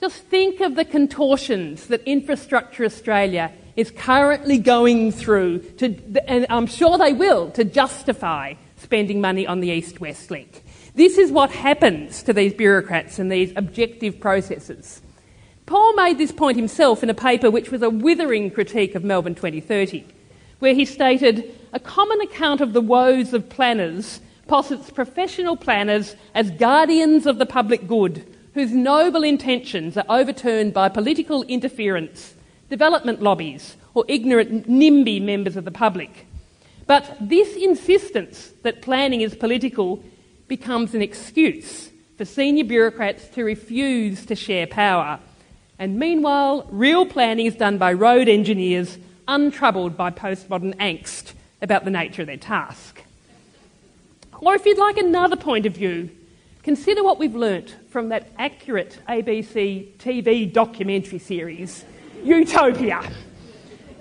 [0.00, 5.94] Just think of the contortions that Infrastructure Australia is currently going through, to,
[6.28, 10.62] and I'm sure they will, to justify spending money on the East West Link.
[10.94, 15.00] This is what happens to these bureaucrats and these objective processes.
[15.64, 19.34] Paul made this point himself in a paper which was a withering critique of Melbourne
[19.34, 20.04] 2030,
[20.58, 26.50] where he stated a common account of the woes of planners posits professional planners as
[26.50, 32.34] guardians of the public good, whose noble intentions are overturned by political interference,
[32.72, 36.26] development lobbies, or ignorant NIMBY members of the public.
[36.86, 40.02] But this insistence that planning is political
[40.48, 45.20] becomes an excuse for senior bureaucrats to refuse to share power.
[45.78, 48.96] And meanwhile, real planning is done by road engineers
[49.28, 53.02] untroubled by postmodern angst about the nature of their task.
[54.40, 56.08] Or if you'd like another point of view,
[56.62, 61.84] consider what we've learnt from that accurate ABC TV documentary series,
[62.24, 63.02] Utopia.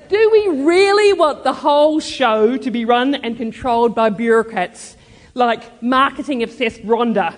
[0.09, 4.97] Do we really want the whole show to be run and controlled by bureaucrats
[5.33, 7.35] like marketing obsessed Rhonda?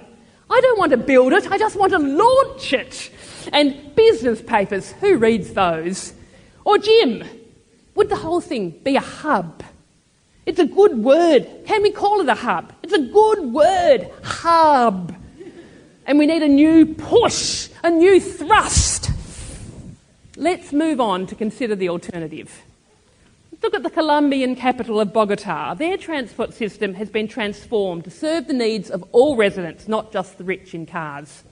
[0.50, 3.12] I don't want to build it, I just want to launch it.
[3.52, 6.14] And business papers, who reads those?
[6.66, 7.24] Or Jim,
[7.96, 9.64] would the whole thing be a hub?
[10.46, 11.48] It's a good word.
[11.66, 12.74] Can we call it a hub?
[12.84, 14.10] It's a good word.
[14.24, 15.16] Hub.
[16.06, 19.13] And we need a new push, a new thrust.
[20.36, 22.64] Let's move on to consider the alternative.
[23.62, 25.76] Look at the Colombian capital of Bogota.
[25.76, 30.40] Their transport system has been transformed to serve the needs of all residents, not just
[30.40, 31.44] the rich in cars.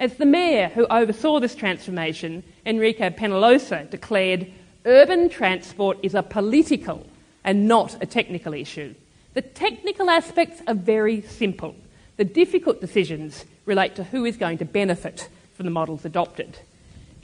[0.00, 4.50] As the mayor who oversaw this transformation, Enrique Penalosa, declared,
[4.84, 7.06] urban transport is a political
[7.44, 8.96] and not a technical issue.
[9.34, 11.76] The technical aspects are very simple.
[12.16, 16.58] The difficult decisions relate to who is going to benefit from the models adopted.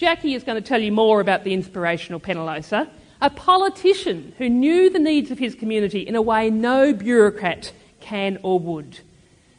[0.04, 2.90] Jackie is going to tell you more about the inspirational Penalosa,
[3.22, 8.38] a politician who knew the needs of his community in a way no bureaucrat can
[8.42, 9.00] or would.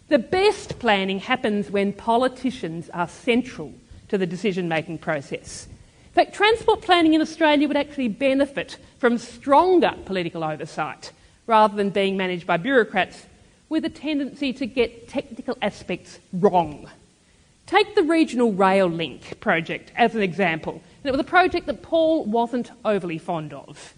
[0.10, 3.74] The best planning happens when politicians are central
[4.10, 5.66] to the decision making process.
[6.10, 11.12] In fact, transport planning in Australia would actually benefit from stronger political oversight
[11.48, 13.26] rather than being managed by bureaucrats
[13.68, 16.88] with a tendency to get technical aspects wrong.
[17.66, 20.84] Take the Regional Rail Link project as an example.
[21.04, 23.96] it was a project that Paul wasn't overly fond of.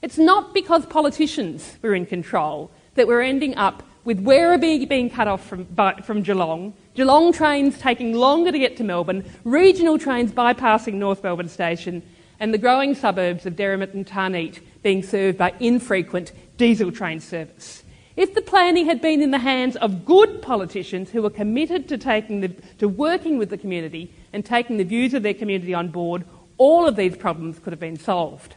[0.00, 5.28] It's not because politicians were in control that we're ending up with Werribee being cut
[5.28, 5.66] off from,
[6.02, 11.50] from Geelong, Geelong trains taking longer to get to Melbourne, regional trains bypassing North Melbourne
[11.50, 12.02] Station,
[12.40, 17.79] and the growing suburbs of Derrimut and Tarneit being served by infrequent diesel train service.
[18.16, 21.98] If the planning had been in the hands of good politicians who were committed to,
[21.98, 25.88] taking the, to working with the community and taking the views of their community on
[25.88, 26.24] board,
[26.58, 28.54] all of these problems could have been solved.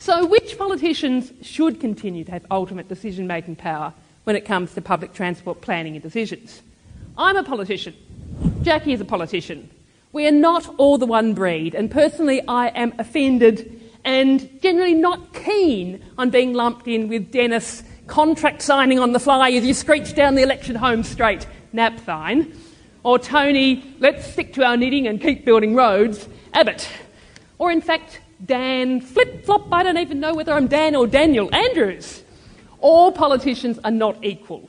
[0.00, 3.92] So, which politicians should continue to have ultimate decision making power
[4.24, 6.62] when it comes to public transport planning and decisions?
[7.16, 7.96] I'm a politician.
[8.62, 9.70] Jackie is a politician.
[10.12, 15.34] We are not all the one breed, and personally, I am offended and generally not
[15.34, 20.14] keen on being lumped in with Dennis contract signing on the fly as you screech
[20.14, 21.46] down the election home straight.
[21.74, 22.54] Napthine,
[23.02, 26.88] or Tony, let's stick to our knitting and keep building roads, Abbott,
[27.58, 31.52] or in fact, Dan flip flop, I don't even know whether I'm Dan or Daniel
[31.54, 32.22] Andrews.
[32.80, 34.68] All politicians are not equal.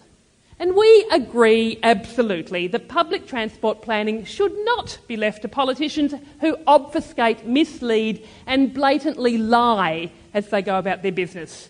[0.60, 6.58] And we agree absolutely that public transport planning should not be left to politicians who
[6.68, 11.70] obfuscate, mislead, and blatantly lie as they go about their business.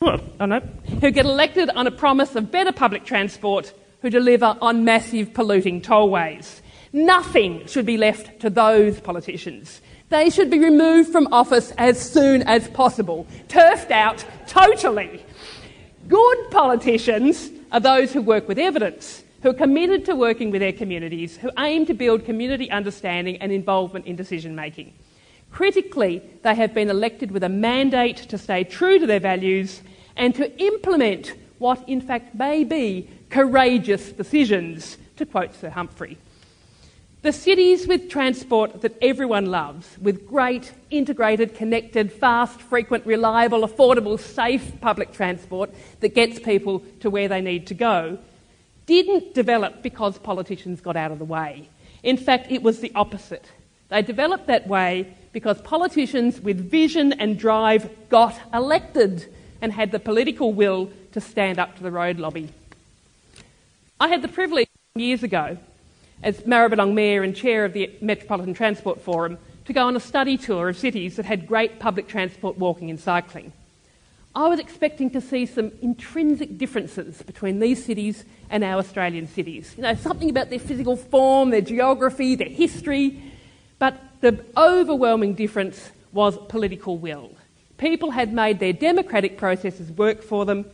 [0.00, 0.60] I know.
[1.00, 5.80] Who get elected on a promise of better public transport, who deliver on massive polluting
[5.80, 6.60] tollways.
[6.92, 9.80] Nothing should be left to those politicians.
[10.08, 15.21] They should be removed from office as soon as possible, turfed out totally.
[16.12, 20.74] Good politicians are those who work with evidence, who are committed to working with their
[20.74, 24.92] communities, who aim to build community understanding and involvement in decision making.
[25.50, 29.80] Critically, they have been elected with a mandate to stay true to their values
[30.14, 36.18] and to implement what, in fact, may be courageous decisions, to quote Sir Humphrey.
[37.22, 44.18] The cities with transport that everyone loves, with great, integrated, connected, fast, frequent, reliable, affordable,
[44.18, 48.18] safe public transport that gets people to where they need to go,
[48.86, 51.68] didn't develop because politicians got out of the way.
[52.02, 53.46] In fact, it was the opposite.
[53.88, 60.00] They developed that way because politicians with vision and drive got elected and had the
[60.00, 62.48] political will to stand up to the road lobby.
[64.00, 65.58] I had the privilege years ago
[66.22, 70.36] as Maribyrnong Mayor and Chair of the Metropolitan Transport Forum, to go on a study
[70.36, 73.52] tour of cities that had great public transport walking and cycling.
[74.34, 79.74] I was expecting to see some intrinsic differences between these cities and our Australian cities.
[79.76, 83.22] You know, something about their physical form, their geography, their history.
[83.78, 87.32] But the overwhelming difference was political will.
[87.76, 90.64] People had made their democratic processes work for them.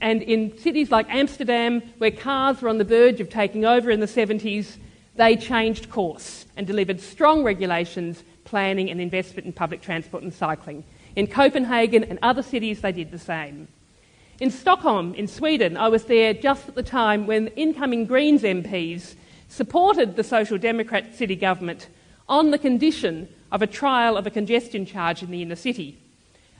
[0.00, 4.00] And in cities like Amsterdam, where cars were on the verge of taking over in
[4.00, 4.76] the 70s,
[5.16, 10.84] they changed course and delivered strong regulations, planning, and investment in public transport and cycling.
[11.16, 13.68] In Copenhagen and other cities, they did the same.
[14.40, 19.14] In Stockholm, in Sweden, I was there just at the time when incoming Greens MPs
[19.48, 21.88] supported the Social Democrat city government
[22.28, 25.98] on the condition of a trial of a congestion charge in the inner city.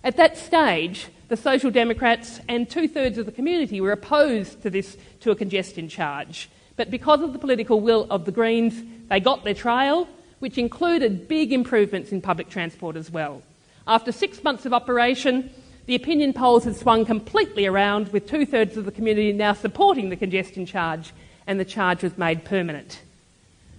[0.03, 4.71] At that stage, the Social Democrats and two thirds of the community were opposed to
[4.71, 6.49] this to a congestion charge.
[6.77, 10.09] But because of the political will of the Greens, they got their trial,
[10.39, 13.43] which included big improvements in public transport as well.
[13.87, 15.51] After six months of operation,
[15.85, 20.09] the opinion polls had swung completely around, with two thirds of the community now supporting
[20.09, 21.13] the congestion charge,
[21.47, 23.03] and the charge was made permanent.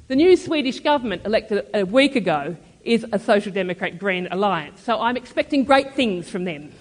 [0.08, 5.00] The new Swedish government, elected a week ago, is a Social Democrat Green alliance, so
[5.00, 6.72] I'm expecting great things from them.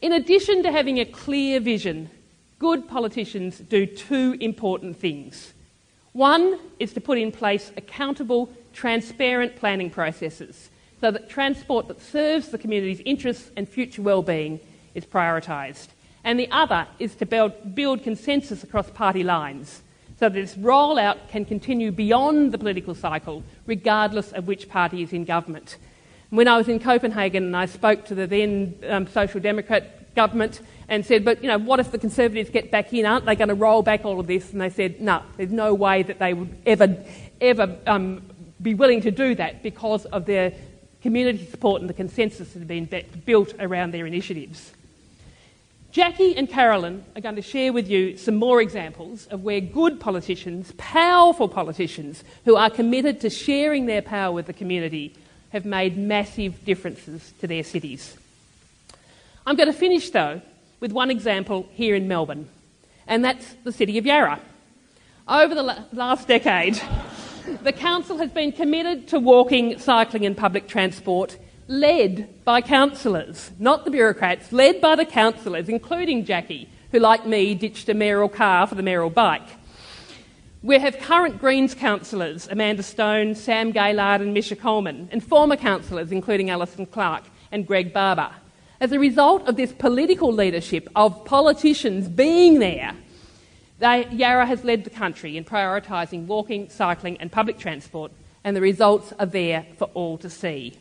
[0.00, 2.10] In addition to having a clear vision,
[2.58, 5.52] good politicians do two important things.
[6.12, 12.48] One is to put in place accountable, transparent planning processes so that transport that serves
[12.48, 14.60] the community's interests and future well-being
[14.94, 15.88] is prioritised.
[16.24, 19.82] And the other is to build, build consensus across party lines
[20.18, 25.12] so that this rollout can continue beyond the political cycle, regardless of which party is
[25.12, 25.76] in government.
[26.30, 30.60] When I was in Copenhagen and I spoke to the then um, Social Democrat government
[30.88, 33.06] and said, but you know, what if the Conservatives get back in?
[33.06, 34.52] Aren't they going to roll back all of this?
[34.52, 36.96] And they said, no, there's no way that they would ever,
[37.40, 38.22] ever um,
[38.60, 40.52] be willing to do that because of their
[41.00, 42.88] community support and the consensus that had been
[43.24, 44.72] built around their initiatives.
[45.98, 49.98] Jackie and Carolyn are going to share with you some more examples of where good
[49.98, 55.12] politicians, powerful politicians, who are committed to sharing their power with the community,
[55.50, 58.16] have made massive differences to their cities.
[59.44, 60.40] I'm going to finish, though,
[60.78, 62.48] with one example here in Melbourne,
[63.08, 64.40] and that's the city of Yarra.
[65.26, 66.80] Over the last decade,
[67.64, 71.36] the council has been committed to walking, cycling, and public transport
[71.68, 77.54] led by councillors, not the bureaucrats, led by the councillors, including Jackie, who, like me,
[77.54, 79.46] ditched a mayoral car for the mayoral bike.
[80.62, 86.10] We have current Greens councillors, Amanda Stone, Sam Gaylard, and Misha Coleman, and former councillors,
[86.10, 88.30] including Alison Clark and Greg Barber.
[88.80, 92.94] As a result of this political leadership of politicians being there,
[93.78, 98.10] they, Yarra has led the country in prioritising walking, cycling, and public transport,
[98.42, 100.74] and the results are there for all to see.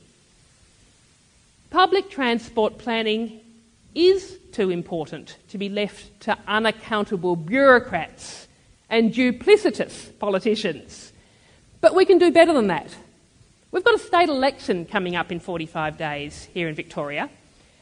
[1.69, 3.41] Public transport planning
[3.93, 8.47] is too important to be left to unaccountable bureaucrats
[8.89, 11.11] and duplicitous politicians.
[11.81, 12.95] But we can do better than that.
[13.71, 17.29] We've got a state election coming up in 45 days here in Victoria,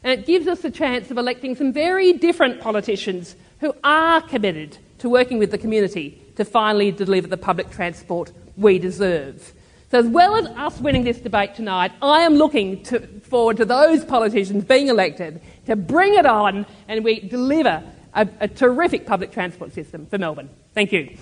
[0.03, 4.77] and it gives us the chance of electing some very different politicians who are committed
[4.99, 9.53] to working with the community to finally deliver the public transport we deserve.
[9.91, 13.65] So, as well as us winning this debate tonight, I am looking to, forward to
[13.65, 17.83] those politicians being elected to bring it on and we deliver
[18.15, 20.49] a, a terrific public transport system for Melbourne.
[20.73, 21.15] Thank you.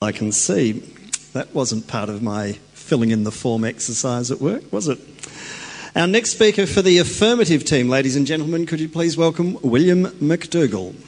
[0.00, 0.72] I can see
[1.32, 5.13] that wasn't part of my filling in the form exercise at work, was it?
[5.96, 10.06] Our next speaker for the affirmative team, ladies and gentlemen, could you please welcome William
[10.06, 10.92] McDougall.
[10.92, 11.00] Good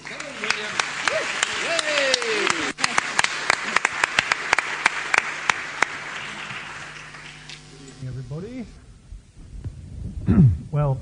[7.89, 8.65] evening, everybody.
[10.71, 11.01] well,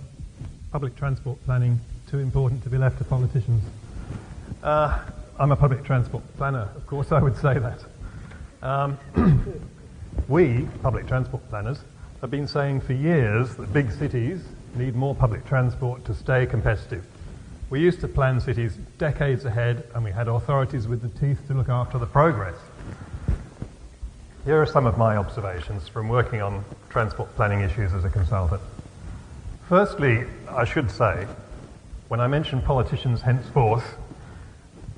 [0.72, 3.62] public transport planning too important to be left to politicians.
[4.62, 4.98] Uh,
[5.38, 7.84] I'm a public transport planner, of course, I would say that.
[8.62, 8.98] Um,
[10.28, 11.80] we, public transport planners,
[12.24, 14.40] have been saying for years that big cities
[14.74, 17.04] need more public transport to stay competitive.
[17.68, 21.52] We used to plan cities decades ahead and we had authorities with the teeth to
[21.52, 22.56] look after the progress.
[24.46, 28.62] Here are some of my observations from working on transport planning issues as a consultant.
[29.68, 31.26] Firstly, I should say,
[32.08, 33.98] when I mention politicians henceforth,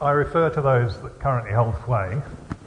[0.01, 2.23] I refer to those that currently hold sway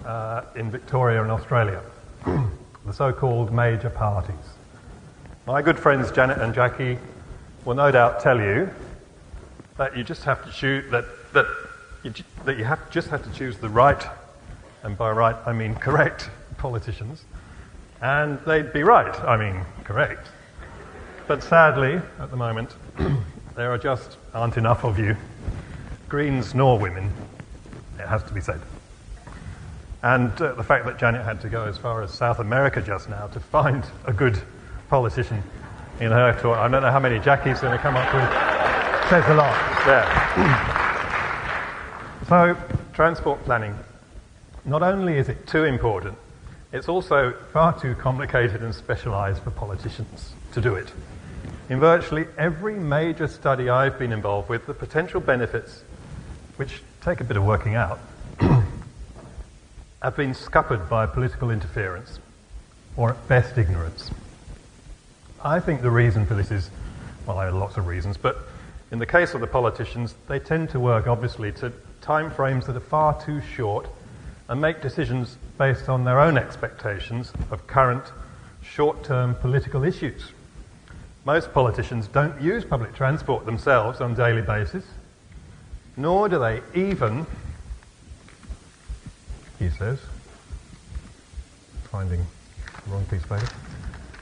[0.05, 1.81] uh, in Victoria and Australia,
[2.85, 4.35] the so called major parties.
[5.45, 6.97] My good friends Janet and Jackie
[7.65, 8.69] will no doubt tell you
[9.77, 11.45] that you just have to choose that, that,
[12.03, 12.13] you,
[12.45, 14.03] that you have, just have to choose the right,
[14.83, 17.23] and by right I mean correct, politicians,
[18.01, 20.27] and they'd be right, I mean correct.
[21.27, 22.75] But sadly, at the moment,
[23.55, 25.15] there are just aren't enough of you,
[26.07, 27.11] Greens nor women,
[27.99, 28.59] it has to be said.
[30.01, 33.09] And uh, the fact that Janet had to go as far as South America just
[33.09, 34.41] now to find a good
[34.89, 35.43] politician
[35.99, 39.25] in her tour, I don't know how many Jackie's going to come up with, says
[39.27, 40.05] a lot there.
[42.27, 42.55] so,
[42.93, 43.75] transport planning.
[44.63, 46.17] Not only is it too important,
[46.71, 50.91] it's also far too complicated and specialised for politicians to do it.
[51.69, 55.83] In virtually every major study I've been involved with, the potential benefits,
[56.57, 57.99] which take a bit of working out,
[60.01, 62.19] have been scuppered by political interference,
[62.95, 64.11] or at best ignorance.
[65.43, 66.69] I think the reason for this is,
[67.25, 68.47] well, there are lots of reasons, but
[68.91, 71.71] in the case of the politicians, they tend to work obviously to
[72.01, 73.87] time frames that are far too short
[74.47, 78.03] and make decisions based on their own expectations of current
[78.63, 80.31] short term political issues.
[81.25, 84.85] Most politicians don't use public transport themselves on a daily basis,
[85.95, 87.25] nor do they even
[89.59, 89.99] he says,
[91.91, 92.25] finding
[92.85, 93.51] the wrong piece of paper,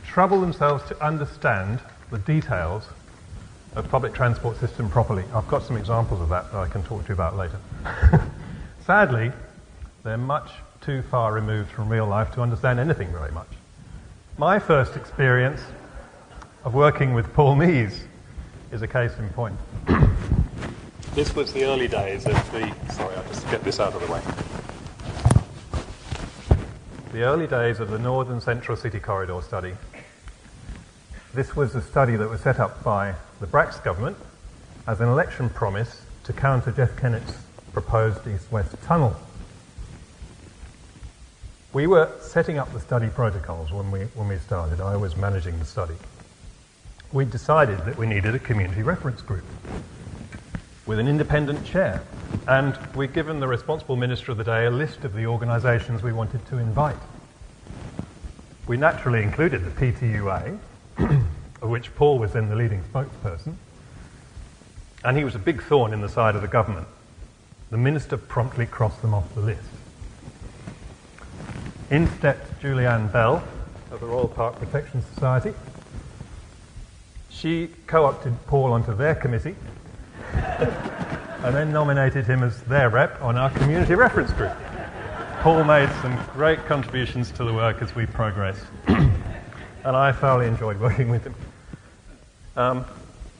[0.06, 1.80] trouble themselves to understand
[2.10, 2.88] the details
[3.76, 5.24] of public transport system properly.
[5.34, 7.60] I've got some examples of that that I can talk to you about later.
[8.86, 9.32] Sadly,
[10.04, 10.50] they're much
[10.82, 13.50] too far removed from real life to understand anything very much.
[14.40, 15.62] My first experience
[16.64, 18.06] of working with Paul Mees
[18.72, 19.56] is a case in point.
[21.14, 22.74] this was the early days of the.
[22.92, 24.22] Sorry, I'll just get this out of the way
[27.12, 29.74] the early days of the Northern Central City Corridor study.
[31.34, 34.18] This was a study that was set up by the Bracks government
[34.88, 37.38] as an election promise to counter Jeff Kennett's
[37.72, 39.16] proposed east-west tunnel.
[41.72, 44.82] We were setting up the study protocols when we, when we started.
[44.82, 45.96] I was managing the study.
[47.14, 49.46] We decided that we needed a community reference group
[50.88, 52.02] with an independent chair
[52.48, 56.14] and we'd given the responsible minister of the day a list of the organisations we
[56.14, 56.96] wanted to invite.
[58.68, 60.58] We naturally included the PTUA,
[61.62, 63.56] of which Paul was then the leading spokesperson,
[65.04, 66.88] and he was a big thorn in the side of the government.
[67.70, 69.70] The minister promptly crossed them off the list.
[71.90, 73.44] In stepped Julianne Bell
[73.92, 75.54] of the Royal Park Protection Society.
[77.30, 79.56] She co opted Paul onto their committee
[80.34, 84.56] and then nominated him as their rep on our community reference group.
[85.42, 89.16] Paul made some great contributions to the work as we progressed, and
[89.86, 91.36] I thoroughly enjoyed working with him.
[92.56, 92.86] Um,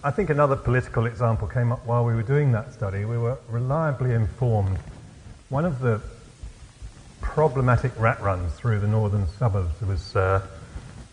[0.04, 3.04] I think another political example came up while we were doing that study.
[3.04, 4.78] We were reliably informed.
[5.50, 6.02] One of the
[7.20, 10.46] problematic rat runs through the northern suburbs was uh,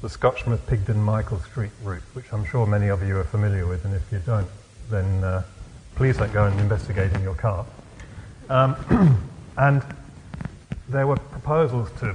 [0.03, 3.85] the Scotchmer Pigdon Michael Street route, which I'm sure many of you are familiar with,
[3.87, 4.49] and if you don't,
[4.91, 5.43] then uh,
[5.95, 7.65] please don't go and investigate in your car.
[8.49, 9.19] Um,
[9.57, 9.83] and
[10.89, 12.15] there were proposals to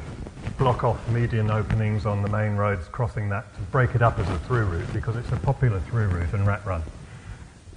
[0.57, 4.29] block off median openings on the main roads crossing that to break it up as
[4.29, 6.83] a through route because it's a popular through route and rat run.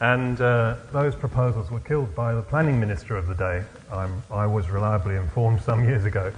[0.01, 3.63] And uh, those proposals were killed by the planning minister of the day.
[3.93, 6.33] I'm, i was reliably informed some years ago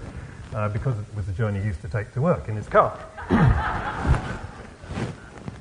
[0.55, 2.99] uh, because it was the journey he used to take to work in his car.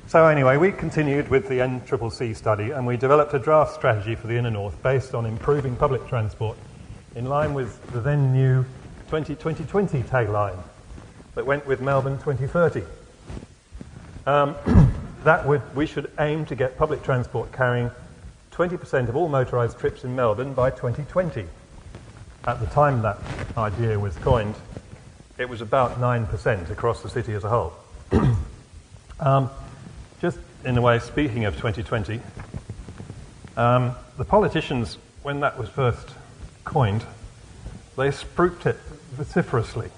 [0.06, 4.26] So, anyway, we continued with the NCCC study and we developed a draft strategy for
[4.26, 6.58] the Inner North based on improving public transport
[7.16, 8.64] in line with the then new
[9.08, 10.58] 2020 tagline
[11.34, 12.82] that went with Melbourne 2030.
[14.26, 14.54] Um,
[15.24, 17.90] that would, we should aim to get public transport carrying
[18.52, 21.46] 20% of all motorised trips in Melbourne by 2020.
[22.44, 23.18] At the time that
[23.56, 24.54] idea was coined,
[25.38, 27.72] it was about 9% across the city as a whole.
[29.20, 29.50] um,
[30.64, 32.20] in a way, speaking of 2020,
[33.56, 36.08] um, the politicians, when that was first
[36.64, 37.04] coined,
[37.96, 38.76] they spruiked it
[39.12, 39.90] vociferously.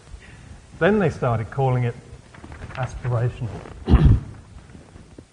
[0.79, 1.95] Then they started calling it
[2.75, 3.49] aspirational.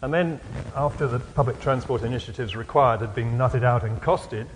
[0.02, 0.40] and then,
[0.76, 4.48] after the public transport initiatives required had been nutted out and costed,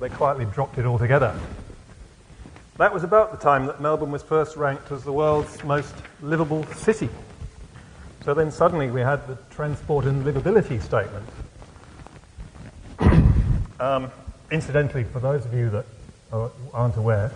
[0.00, 1.38] they quietly dropped it altogether.
[2.76, 6.64] That was about the time that Melbourne was first ranked as the world's most livable
[6.74, 7.08] city.
[8.24, 11.26] So then suddenly we had the transport and livability statement.
[13.80, 14.10] um,
[14.50, 15.84] incidentally, for those of you that
[16.72, 17.30] aren't aware,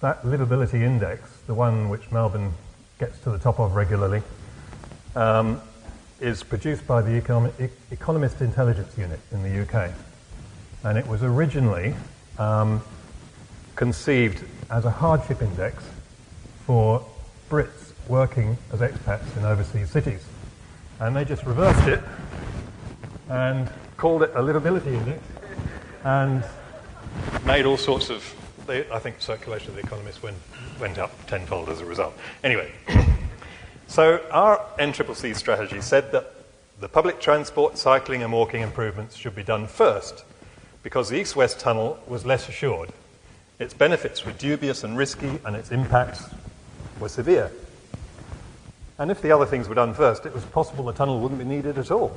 [0.00, 2.52] that livability index, the one which Melbourne
[2.98, 4.20] gets to the top of regularly,
[5.14, 5.60] um,
[6.18, 9.92] is produced by the Econom- E- Economist Intelligence Unit in the UK.
[10.82, 11.94] And it was originally
[12.36, 12.82] um,
[13.76, 15.84] conceived as a hardship index
[16.66, 17.06] for
[17.48, 17.79] Brits
[18.10, 20.22] working as expats in overseas cities.
[20.98, 22.02] And they just reversed it
[23.30, 25.22] and called it a livability index
[26.04, 26.44] and
[27.46, 28.34] made all sorts of.
[28.66, 30.36] They, I think circulation of the Economist went,
[30.78, 32.14] went up tenfold as a result.
[32.44, 32.70] Anyway,
[33.86, 36.34] so our NCCC strategy said that
[36.78, 40.24] the public transport, cycling, and walking improvements should be done first
[40.82, 42.90] because the east west tunnel was less assured.
[43.58, 46.24] Its benefits were dubious and risky, and its impacts
[46.98, 47.50] were severe.
[49.00, 51.46] And if the other things were done first, it was possible the tunnel wouldn't be
[51.46, 52.14] needed at all.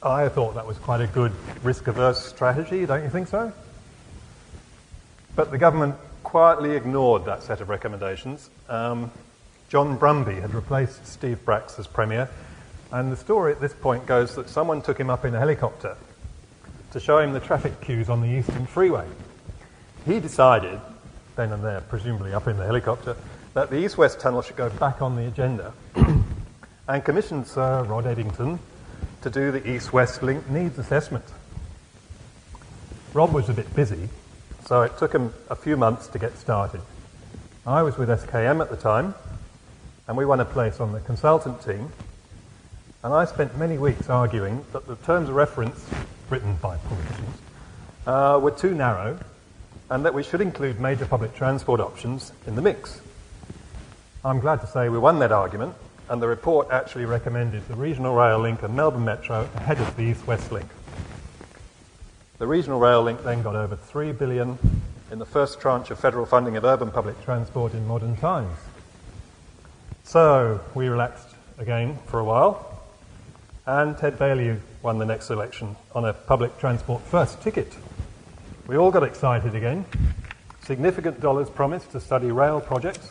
[0.00, 1.32] I thought that was quite a good
[1.64, 3.52] risk averse strategy, don't you think so?
[5.34, 8.48] But the government quietly ignored that set of recommendations.
[8.68, 9.10] Um,
[9.70, 12.30] John Brumby had replaced Steve Bracks as Premier,
[12.92, 15.96] and the story at this point goes that someone took him up in a helicopter
[16.92, 19.06] to show him the traffic queues on the Eastern Freeway.
[20.06, 20.80] He decided,
[21.34, 23.16] then and there, presumably up in the helicopter,
[23.54, 25.72] that the East West Tunnel should go back on the agenda
[26.88, 28.58] and commissioned Sir Rod Eddington
[29.22, 31.24] to do the East West Link needs assessment.
[33.12, 34.08] Rob was a bit busy,
[34.64, 36.80] so it took him a few months to get started.
[37.66, 39.14] I was with SKM at the time,
[40.08, 41.92] and we won a place on the consultant team.
[43.04, 45.84] And I spent many weeks arguing that the terms of reference
[46.30, 47.36] written by politicians
[48.06, 49.18] uh, were too narrow
[49.90, 53.00] and that we should include major public transport options in the mix.
[54.24, 55.74] I'm glad to say we won that argument,
[56.08, 60.02] and the report actually recommended the regional rail link and Melbourne Metro ahead of the
[60.02, 60.68] East West link.
[62.38, 64.60] The regional rail link then got over 3 billion
[65.10, 68.56] in the first tranche of federal funding of urban public transport in modern times.
[70.04, 72.80] So we relaxed again for a while,
[73.66, 77.72] and Ted Baillieu won the next election on a public transport first ticket.
[78.68, 79.84] We all got excited again.
[80.60, 83.10] Significant dollars promised to study rail projects,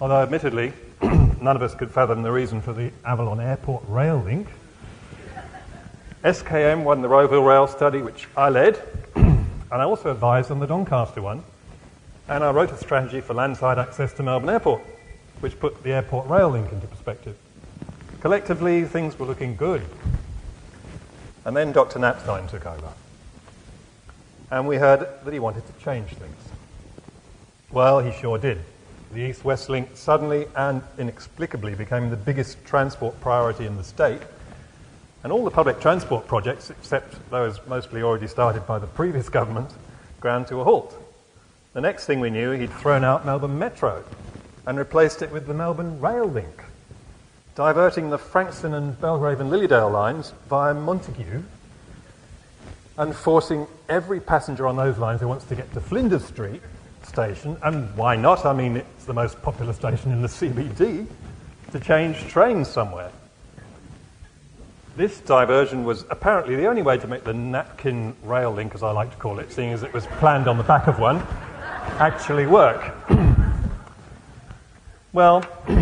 [0.00, 0.72] although admittedly,
[1.02, 4.48] none of us could fathom the reason for the Avalon Airport rail link.
[6.24, 8.80] SKM won the Rowville Rail study, which I led,
[9.14, 11.42] and I also advised on the Doncaster one.
[12.28, 14.82] And I wrote a strategy for landside access to Melbourne Airport,
[15.40, 17.36] which put the airport rail link into perspective.
[18.20, 19.82] Collectively, things were looking good.
[21.44, 21.98] And then Dr.
[21.98, 22.92] Napthine took over.
[24.50, 26.36] And we heard that he wanted to change things.
[27.70, 28.60] Well, he sure did.
[29.12, 34.22] The East West Link suddenly and inexplicably became the biggest transport priority in the state.
[35.24, 39.70] And all the public transport projects, except those mostly already started by the previous government,
[40.20, 40.94] ground to a halt.
[41.72, 44.04] The next thing we knew, he'd thrown out Melbourne Metro
[44.64, 46.62] and replaced it with the Melbourne Rail Link,
[47.56, 51.42] diverting the Frankston and Belgrave and Lilydale lines via Montague
[52.96, 56.62] and forcing every passenger on those lines who wants to get to Flinders Street
[57.10, 58.46] station, and why not?
[58.46, 61.06] I mean, it's the most popular station in the CBD,
[61.72, 63.10] to change trains somewhere.
[64.96, 68.92] This diversion was apparently the only way to make the napkin rail link, as I
[68.92, 71.18] like to call it, seeing as it was planned on the back of one,
[71.98, 72.94] actually work.
[75.12, 75.44] well,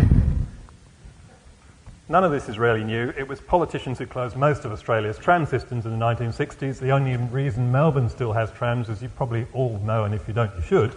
[2.09, 3.13] none of this is really new.
[3.17, 6.79] It was politicians who closed most of Australia's tram systems in the 1960s.
[6.79, 10.33] The only reason Melbourne still has trams, as you probably all know, and if you
[10.33, 10.95] don't, you should,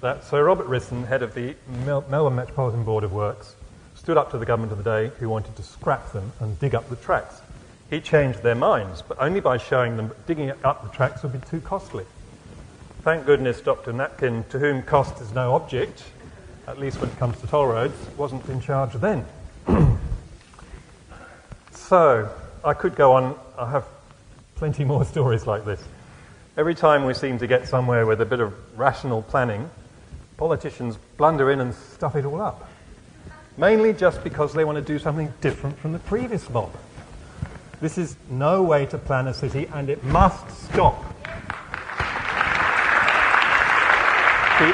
[0.00, 3.54] that Sir Robert Risson, head of the Mel- Melbourne Metropolitan Board of Works,
[3.94, 6.74] stood up to the government of the day who wanted to scrap them and dig
[6.74, 7.40] up the tracks.
[7.88, 11.32] He changed their minds, but only by showing them that digging up the tracks would
[11.32, 12.04] be too costly.
[13.02, 13.92] Thank goodness Dr.
[13.92, 16.02] Napkin, to whom cost is no object,
[16.66, 19.24] at least when it comes to toll roads, wasn't in charge then.
[21.70, 22.28] so,
[22.64, 23.38] I could go on.
[23.56, 23.86] I have
[24.56, 25.82] plenty more stories like this.
[26.56, 29.70] Every time we seem to get somewhere with a bit of rational planning,
[30.36, 32.68] politicians blunder in and stuff it all up.
[33.56, 36.70] Mainly just because they want to do something different from the previous mob.
[37.80, 41.02] This is no way to plan a city, and it must stop.
[44.58, 44.72] The,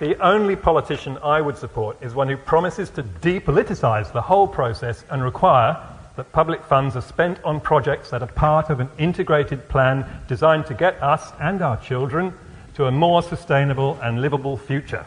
[0.00, 5.04] the only politician I would support is one who promises to depoliticise the whole process
[5.10, 5.76] and require
[6.16, 10.66] that public funds are spent on projects that are part of an integrated plan designed
[10.66, 12.32] to get us and our children
[12.74, 15.04] to a more sustainable and livable future.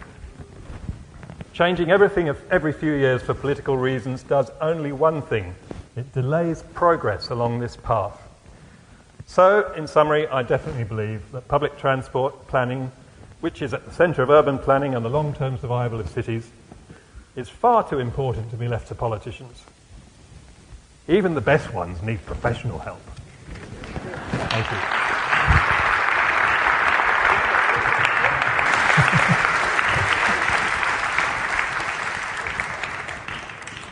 [1.54, 5.54] Changing everything every few years for political reasons does only one thing
[5.96, 8.20] it delays progress along this path.
[9.26, 12.92] So, in summary, I definitely believe that public transport planning,
[13.42, 16.50] which is at the centre of urban planning and the long term survival of cities,
[17.36, 19.64] is far too important to be left to politicians.
[21.10, 23.02] Even the best ones need professional help.
[24.50, 24.78] Thank you.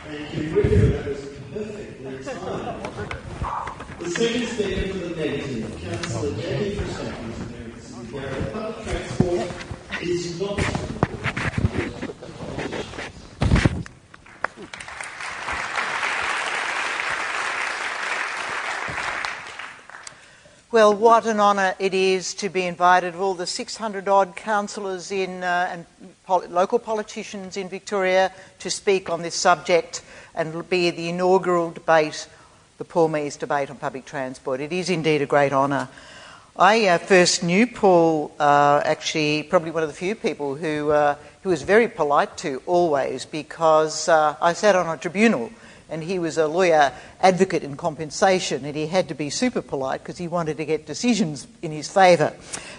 [0.08, 0.92] Thank you, Richard.
[0.92, 1.20] That was
[1.52, 2.82] perfectly timed.
[3.98, 8.52] The second speaker for the negative, Councillor Jackie Fristacky, Garrett.
[8.54, 9.48] Public transport
[10.00, 10.58] is not
[20.82, 25.12] Well, what an honour it is to be invited, of all the 600 odd councillors
[25.12, 25.86] in, uh, and
[26.26, 30.02] pol- local politicians in Victoria, to speak on this subject
[30.34, 32.26] and be the inaugural debate,
[32.78, 34.60] the Paul Mees debate on public transport.
[34.60, 35.88] It is indeed a great honour.
[36.56, 41.14] I uh, first knew Paul, uh, actually, probably one of the few people who, uh,
[41.44, 45.52] who was very polite to always because uh, I sat on a tribunal
[45.92, 46.90] and he was a lawyer
[47.20, 50.86] advocate in compensation, and he had to be super polite because he wanted to get
[50.86, 52.32] decisions in his favour.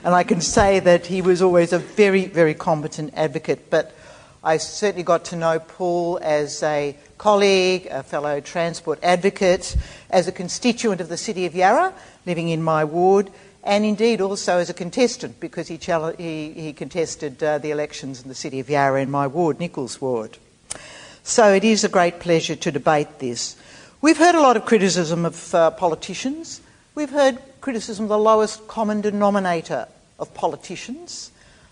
[0.04, 3.70] And I can say that he was always a very, very competent advocate.
[3.70, 3.96] But
[4.44, 9.78] I certainly got to know Paul as a colleague, a fellow transport advocate,
[10.10, 11.94] as a constituent of the City of Yarra,
[12.26, 13.30] living in my ward,
[13.64, 15.78] and indeed also as a contestant because he,
[16.18, 20.02] he, he contested uh, the elections in the City of Yarra in my ward, Nichols
[20.02, 20.40] Ward.
[21.26, 23.56] So it is a great pleasure to debate this.
[24.02, 26.60] We've heard a lot of criticism of uh, politicians.
[26.96, 29.88] We've heard criticism of the lowest common denominator
[30.20, 31.32] of politicians.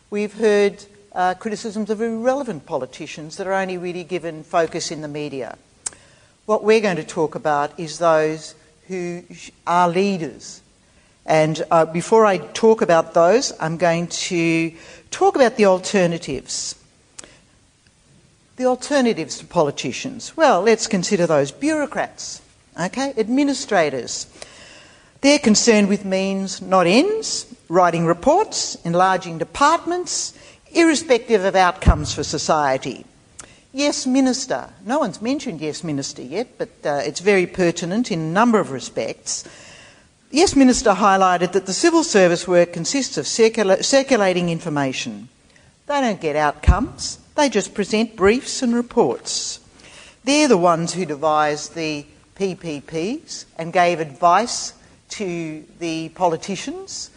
[0.10, 5.10] We've heard uh, criticisms of irrelevant politicians that are only really given focus in the
[5.10, 5.58] media.
[6.46, 8.56] What we're going to talk about is those
[8.88, 9.24] who
[9.68, 10.62] are leaders.
[11.26, 14.74] And uh, before I talk about those, I'm going to
[15.12, 16.81] talk about the alternatives.
[18.62, 20.38] The alternatives to politicians.
[20.38, 22.44] Well, let's consider those bureaucrats,
[22.80, 24.28] okay, administrators.
[25.22, 30.38] They're concerned with means, not ends, writing reports, enlarging departments,
[30.72, 33.04] irrespective of outcomes for society.
[33.74, 34.70] Yes, Minister.
[34.86, 38.70] No one's mentioned Yes, Minister yet, but uh, it's very pertinent in a number of
[38.70, 39.44] respects.
[40.30, 45.30] Yes, Minister highlighted that the civil service work consists of circula- circulating information.
[45.88, 47.18] They don't get outcomes.
[47.42, 49.62] They just present briefs and reports.
[50.24, 54.74] They're the ones who devised the PPPs and gave advice
[55.18, 57.10] to the politicians.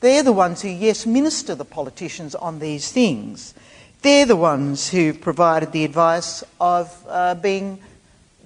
[0.00, 3.52] They're the ones who, yes, minister the politicians on these things.
[4.00, 7.80] They're the ones who provided the advice of uh, being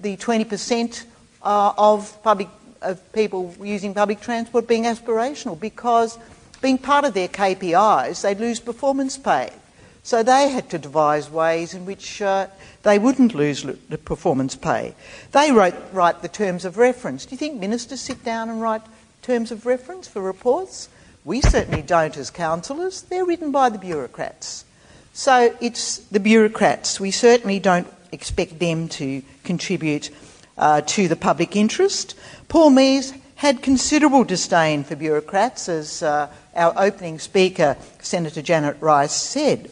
[0.01, 1.05] the 20%
[1.41, 2.49] uh, of public
[2.81, 6.19] of people using public transport being aspirational because
[6.61, 9.49] being part of their KPIs, they'd lose performance pay.
[10.03, 12.47] So they had to devise ways in which uh,
[12.83, 14.95] they wouldn't lose the performance pay.
[15.31, 17.25] They wrote, write the terms of reference.
[17.25, 18.81] Do you think ministers sit down and write
[19.21, 20.89] terms of reference for reports?
[21.25, 23.01] We certainly don't as councillors.
[23.03, 24.65] They're written by the bureaucrats.
[25.13, 26.99] So it's the bureaucrats.
[26.99, 30.09] We certainly don't expect them to contribute
[30.57, 32.17] uh, to the public interest.
[32.47, 39.13] Paul Mees had considerable disdain for bureaucrats, as uh, our opening speaker, Senator Janet Rice,
[39.13, 39.71] said.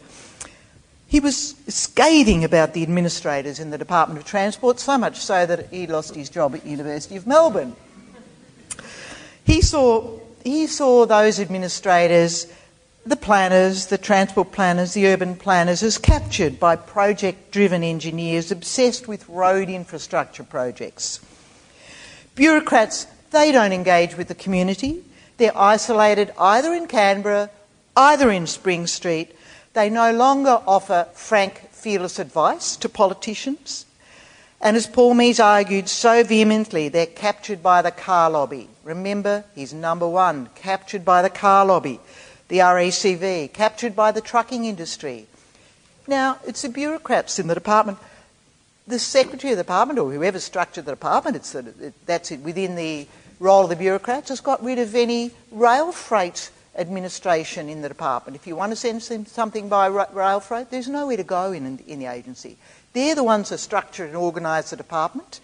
[1.07, 5.69] He was scathing about the administrators in the Department of Transport, so much so that
[5.69, 7.75] he lost his job at the University of Melbourne.
[9.45, 12.47] He saw, he saw those administrators,
[13.05, 19.07] the planners, the transport planners, the urban planners, as captured by project driven engineers obsessed
[19.07, 21.21] with road infrastructure projects.
[22.35, 25.05] Bureaucrats, they don't engage with the community.
[25.37, 27.49] They're isolated either in Canberra,
[27.95, 29.33] either in Spring Street,
[29.77, 33.85] they no longer offer frank, fearless advice to politicians.
[34.59, 38.69] And as Paul Mees argued so vehemently, they're captured by the car lobby.
[38.83, 41.99] Remember, he's number one, captured by the car lobby,
[42.47, 45.27] the RACV, captured by the trucking industry.
[46.07, 47.99] Now, it's the bureaucrats in the department.
[48.87, 52.75] The secretary of the department, or whoever structured the department, it's the, that's it, within
[52.75, 53.05] the
[53.39, 58.35] role of the bureaucrats, has got rid of any rail freight administration in the department.
[58.35, 61.99] If you want to send something by rail freight, there's nowhere to go in, in
[61.99, 62.57] the agency.
[62.93, 65.39] They're the ones that structure and organise the department,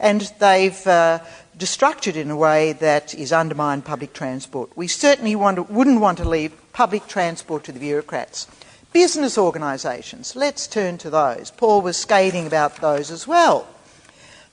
[0.00, 1.20] and they've uh,
[1.56, 4.76] destructured in a way that is undermined public transport.
[4.76, 8.48] We certainly want to, wouldn't want to leave public transport to the bureaucrats.
[8.92, 11.50] Business organisations, let's turn to those.
[11.50, 13.66] Paul was scathing about those as well.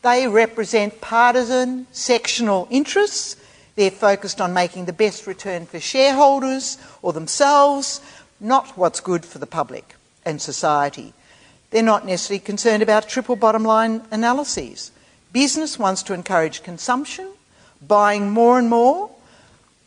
[0.01, 3.36] They represent partisan, sectional interests
[3.82, 7.99] they're focused on making the best return for shareholders or themselves,
[8.39, 11.15] not what's good for the public and society.
[11.71, 14.91] They're not necessarily concerned about triple bottom line analyses.
[15.34, 17.27] Business wants to encourage consumption,
[17.82, 19.09] buying more and more,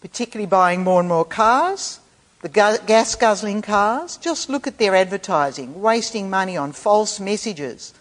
[0.00, 2.00] particularly buying more and more cars,
[2.42, 4.16] the gas guzzling cars.
[4.16, 7.94] Just look at their advertising, wasting money on false messages.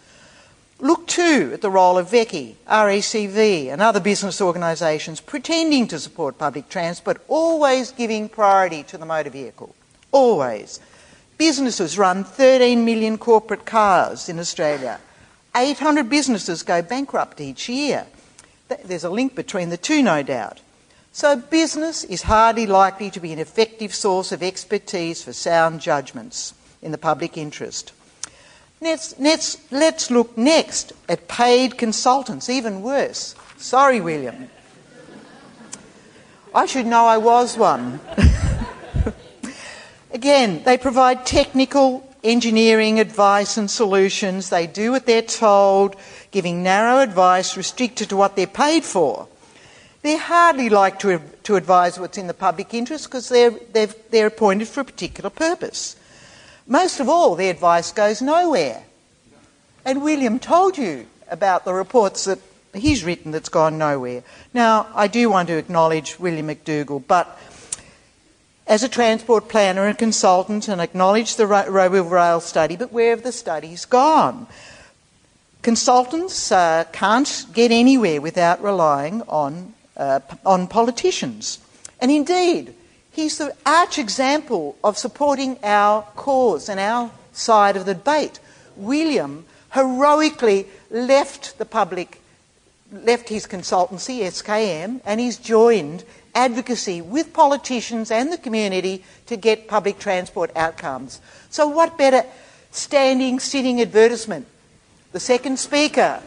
[0.84, 6.38] Look too at the role of VECI, RACV, and other business organisations pretending to support
[6.38, 9.74] public transport, always giving priority to the motor vehicle.
[10.12, 10.82] Always.
[11.38, 15.00] Businesses run 13 million corporate cars in Australia.
[15.56, 18.06] 800 businesses go bankrupt each year.
[18.84, 20.60] There's a link between the two, no doubt.
[21.14, 26.54] So, business is hardly likely to be an effective source of expertise for sound judgments
[26.82, 27.94] in the public interest.
[28.84, 33.34] Let's, let's, let's look next at paid consultants, even worse.
[33.56, 34.50] Sorry, William.
[36.54, 38.02] I should know I was one.
[40.12, 44.50] Again, they provide technical engineering advice and solutions.
[44.50, 45.96] They do what they're told,
[46.32, 49.30] giving narrow advice restricted to what they're paid for.
[50.02, 53.52] They hardly like to, to advise what's in the public interest because they're,
[54.12, 55.96] they're appointed for a particular purpose.
[56.68, 58.84] Most of all, the advice goes nowhere.
[59.86, 62.40] And William told you about the reports that
[62.74, 64.24] he's written that's gone nowhere.
[64.54, 67.38] Now, I do want to acknowledge William McDougall, but
[68.66, 73.24] as a transport planner and consultant and acknowledge the Rowville Rail study, but where have
[73.24, 74.48] the studies gone?
[75.62, 81.60] Consultants uh, can't get anywhere without relying on, uh, on politicians.
[82.00, 82.74] And indeed,
[83.14, 88.40] he's the arch example of supporting our cause and our side of the debate.
[88.76, 92.22] William heroically left the public,
[92.92, 96.04] left his consultancy, SKM, and he's joined
[96.36, 101.22] advocacy with politicians and the community to get public transport outcomes.
[101.50, 102.24] So, what better
[102.72, 104.48] standing, sitting advertisement?
[105.12, 106.22] The second speaker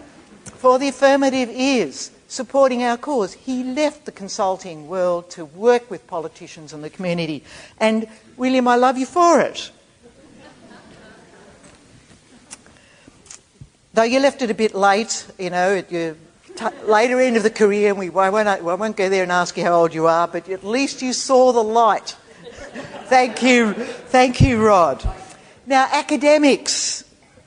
[0.45, 3.35] for the affirmative is supporting our cause.
[3.35, 7.45] He left the consulting world to work with politicians and the community.
[7.79, 8.07] And,
[8.37, 9.70] William, I love you for it.
[13.95, 16.16] Though you left it a bit late, you know, at your
[16.55, 19.57] t- later end of the career, and we won't, I won't go there and ask
[19.57, 22.14] you how old you are, but at least you saw the light.
[23.07, 25.03] thank you, thank you, Rod.
[25.64, 27.05] Now, academics,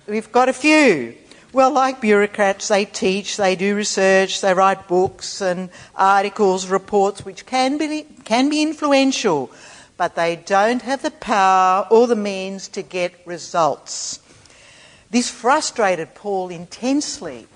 [0.08, 1.16] we've got a few.
[1.52, 7.47] Well, like bureaucrats, they teach, they do research, they write books and articles, reports, which
[7.47, 9.50] can be, can be influential,
[9.97, 14.20] but they don't have the power or the means to get results.
[15.10, 17.47] This frustrated Paul intensely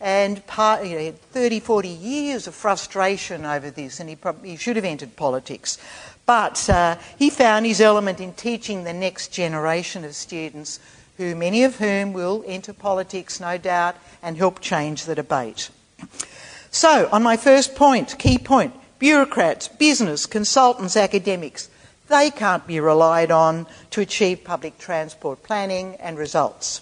[0.00, 4.16] and part, you know, he had 30, 40 years of frustration over this, and he,
[4.16, 5.78] probably, he should have entered politics.
[6.26, 10.78] But uh, he found his element in teaching the next generation of students,
[11.18, 15.68] who many of whom will enter politics, no doubt, and help change the debate.
[16.70, 21.68] So, on my first point, key point, bureaucrats, business, consultants, academics,
[22.08, 26.80] they can't be relied on to achieve public transport planning and results.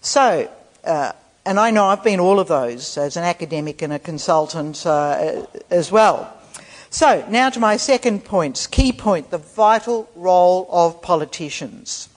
[0.00, 0.50] So,
[0.84, 1.12] uh,
[1.44, 5.46] and I know I've been all of those as an academic and a consultant uh,
[5.68, 6.32] as well.
[6.90, 12.08] So, now to my second point, key point the vital role of politicians.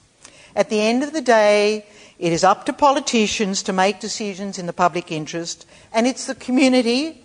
[0.54, 1.86] At the end of the day,
[2.18, 6.34] it is up to politicians to make decisions in the public interest, and it's the
[6.34, 7.24] community,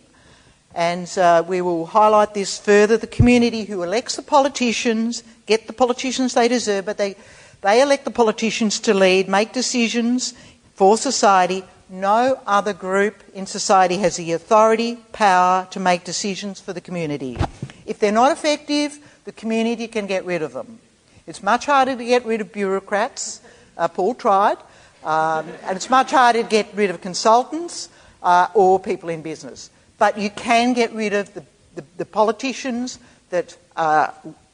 [0.73, 5.73] and uh, we will highlight this further the community who elects the politicians, get the
[5.73, 7.15] politicians they deserve, but they,
[7.61, 10.34] they elect the politicians to lead, make decisions
[10.73, 16.73] for society no other group in society has the authority, power to make decisions for
[16.73, 17.38] the community.
[17.86, 20.80] If they're not effective, the community can get rid of them.
[21.28, 23.41] It's much harder to get rid of bureaucrats.
[23.78, 24.57] Uh, Paul tried.
[25.03, 27.89] Um, and it's much harder to get rid of consultants
[28.23, 29.69] uh, or people in business.
[29.97, 31.43] But you can get rid of the,
[31.75, 32.99] the, the politicians
[33.30, 34.11] that uh,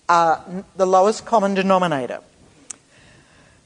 [0.10, 0.44] are
[0.76, 2.20] the lowest common denominator.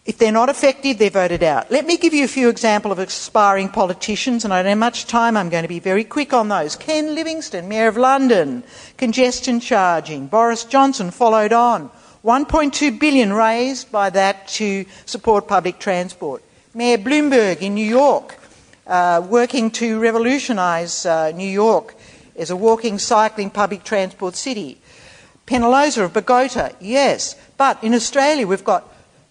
[0.05, 1.69] If they're not effective, they're voted out.
[1.69, 5.05] Let me give you a few examples of aspiring politicians, and I don't have much
[5.05, 5.35] time.
[5.35, 6.77] I'm going to be very quick on those.
[6.77, 8.63] Ken Livingstone, Mayor of London,
[8.95, 10.27] congestion charging.
[10.27, 11.91] Boris Johnson followed on.
[12.27, 16.43] 1.2 billion raised by that to support public transport.
[16.73, 18.37] Mayor Bloomberg in New York,
[18.85, 21.95] uh, working to revolutionise uh, New York
[22.35, 24.77] as a walking, cycling, public transport city.
[25.45, 27.37] Penalosa of Bogota, yes.
[27.55, 28.83] But in Australia, we've got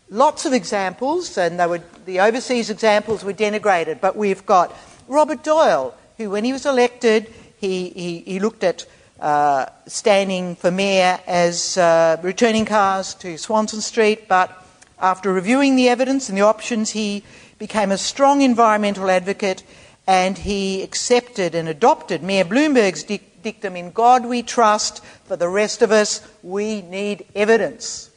[0.08, 4.74] lots of examples, and were, the overseas examples were denigrated, but we've got
[5.06, 8.86] Robert Doyle, who, when he was elected, he, he, he looked at
[9.20, 14.62] uh, standing for mayor as uh, returning cars to Swanston Street, but
[14.98, 17.22] After reviewing the evidence and the options, he
[17.58, 19.62] became a strong environmental advocate
[20.06, 25.82] and he accepted and adopted Mayor Bloomberg's dictum in God we trust, for the rest
[25.82, 28.10] of us, we need evidence.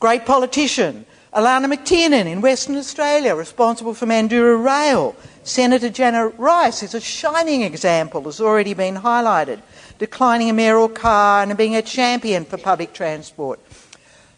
[0.00, 5.14] Great politician, Alannah MacTiernan in Western Australia, responsible for Mandurah Rail.
[5.44, 9.60] Senator Janet Rice is a shining example, has already been highlighted,
[10.02, 13.60] declining a mayoral car and being a champion for public transport.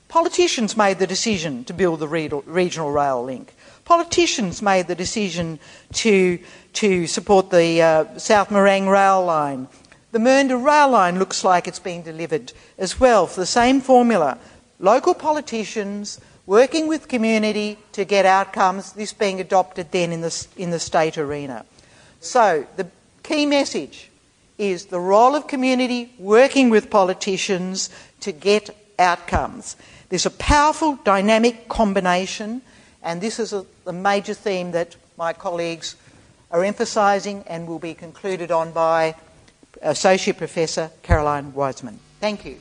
[0.09, 3.55] Politicians made the decision to build the regional rail link.
[3.87, 5.59] Politicians made the decision
[5.95, 6.39] to,
[6.75, 9.67] to support the uh, South Morang rail line.
[10.12, 14.37] The Mernda rail line looks like it's being delivered as well for the same formula.
[14.79, 20.69] Local politicians working with community to get outcomes, this being adopted then in the, in
[20.69, 21.65] the state arena.
[22.21, 22.87] So, the
[23.23, 24.11] key message
[24.59, 27.91] is the role of community working with politicians
[28.21, 29.77] to get outcomes.
[30.09, 32.63] There's a powerful dynamic combination,
[33.03, 35.97] and this is a, a major theme that my colleagues
[36.51, 39.17] are emphasising and will be concluded on by
[39.83, 41.99] Associate Professor Carolyn Whitzman.
[42.21, 42.61] Thank you.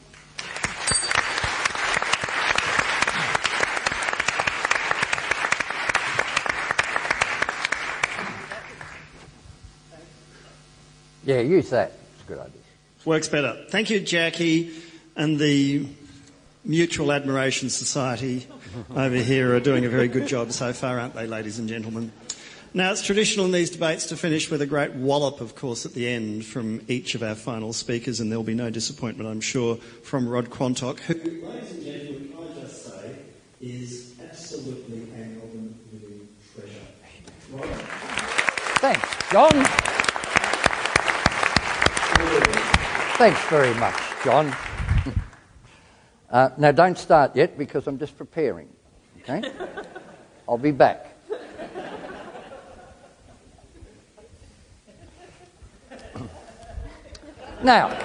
[11.25, 11.93] Yeah, use that.
[12.15, 12.61] It's a good idea.
[13.05, 13.65] Works better.
[13.69, 14.73] Thank you, Jackie,
[15.15, 15.87] and the
[16.65, 18.47] Mutual Admiration Society
[18.95, 22.11] over here are doing a very good job so far, aren't they, ladies and gentlemen?
[22.73, 25.93] Now, it's traditional in these debates to finish with a great wallop, of course, at
[25.93, 29.75] the end from each of our final speakers, and there'll be no disappointment, I'm sure,
[29.75, 33.15] from Rod Quantock, who, ladies and gentlemen, can I just say,
[33.61, 36.79] is absolutely an Melbourne living treasure.
[37.51, 37.69] Rod.
[38.79, 39.92] Thanks, Jon.
[43.17, 44.55] Thanks very much, Jon.
[46.29, 48.67] Uh, now, don't start yet because I'm just preparing.
[49.21, 49.43] Okay?
[50.49, 51.15] I'll be back.
[57.63, 57.95] now,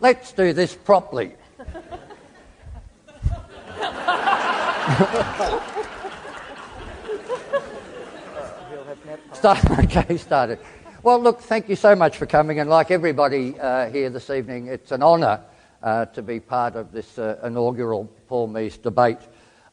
[0.00, 1.34] let's do this properly.
[9.46, 10.58] Start, okay, started.
[11.04, 14.66] Well, look, thank you so much for coming, and like everybody uh, here this evening,
[14.66, 15.40] it's an honour
[15.84, 19.20] uh, to be part of this uh, inaugural Paul Mees debate.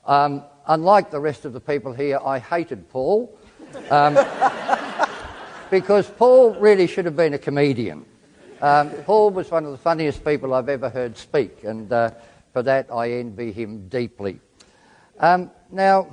[0.05, 3.36] Um, unlike the rest of the people here, I hated Paul
[3.89, 4.13] um,
[5.71, 8.05] because Paul really should have been a comedian.
[8.61, 12.11] Um, Paul was one of the funniest people I've ever heard speak, and uh,
[12.51, 14.39] for that I envy him deeply.
[15.19, 16.09] Um, now,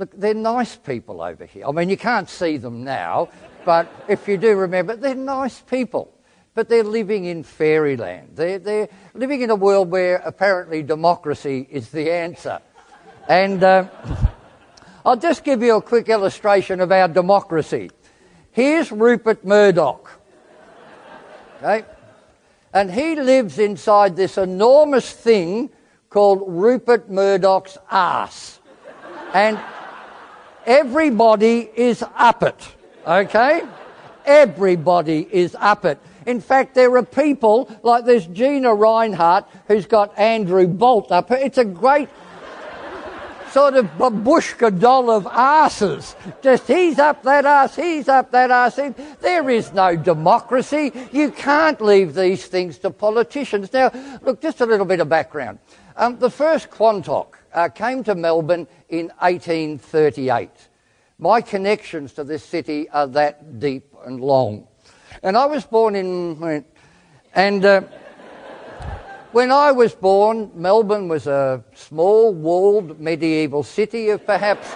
[0.00, 1.66] look, they're nice people over here.
[1.66, 3.28] I mean, you can't see them now,
[3.66, 6.12] but if you do remember, they're nice people.
[6.54, 8.30] But they're living in fairyland.
[8.34, 12.60] They're, they're living in a world where apparently democracy is the answer.
[13.28, 13.86] And uh,
[15.04, 17.90] I'll just give you a quick illustration of our democracy.
[18.50, 20.10] Here's Rupert Murdoch.
[21.58, 21.84] Okay?
[22.72, 25.70] And he lives inside this enormous thing
[26.08, 28.60] called Rupert Murdoch's ass.
[29.32, 29.60] And
[30.70, 32.68] everybody is up it.
[33.04, 33.62] Okay?
[34.24, 35.98] Everybody is up it.
[36.26, 41.42] In fact, there are people like this Gina Rinehart who's got Andrew Bolt up it.
[41.42, 42.08] It's a great
[43.50, 46.14] sort of babushka doll of asses.
[46.40, 48.78] Just he's up that ass, he's up that ass.
[49.20, 50.92] There is no democracy.
[51.10, 53.72] You can't leave these things to politicians.
[53.72, 53.90] Now,
[54.22, 55.58] look, just a little bit of background.
[56.00, 60.48] Um, the first Quantock uh, came to Melbourne in 1838.
[61.18, 64.66] My connections to this city are that deep and long.
[65.22, 66.64] And I was born in.
[67.34, 67.82] And uh,
[69.32, 74.68] when I was born, Melbourne was a small, walled, medieval city of perhaps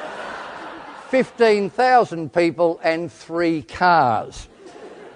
[1.08, 4.46] 15,000 people and three cars.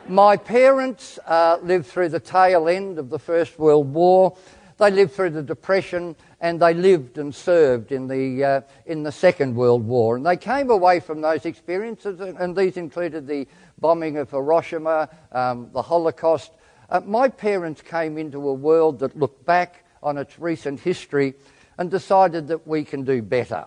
[0.09, 4.35] My parents uh, lived through the tail end of the First World War.
[4.79, 9.11] They lived through the Depression and they lived and served in the, uh, in the
[9.11, 10.17] Second World War.
[10.17, 13.49] And they came away from those experiences, and these included the
[13.81, 16.53] bombing of Hiroshima, um, the Holocaust.
[16.89, 21.35] Uh, my parents came into a world that looked back on its recent history
[21.77, 23.67] and decided that we can do better.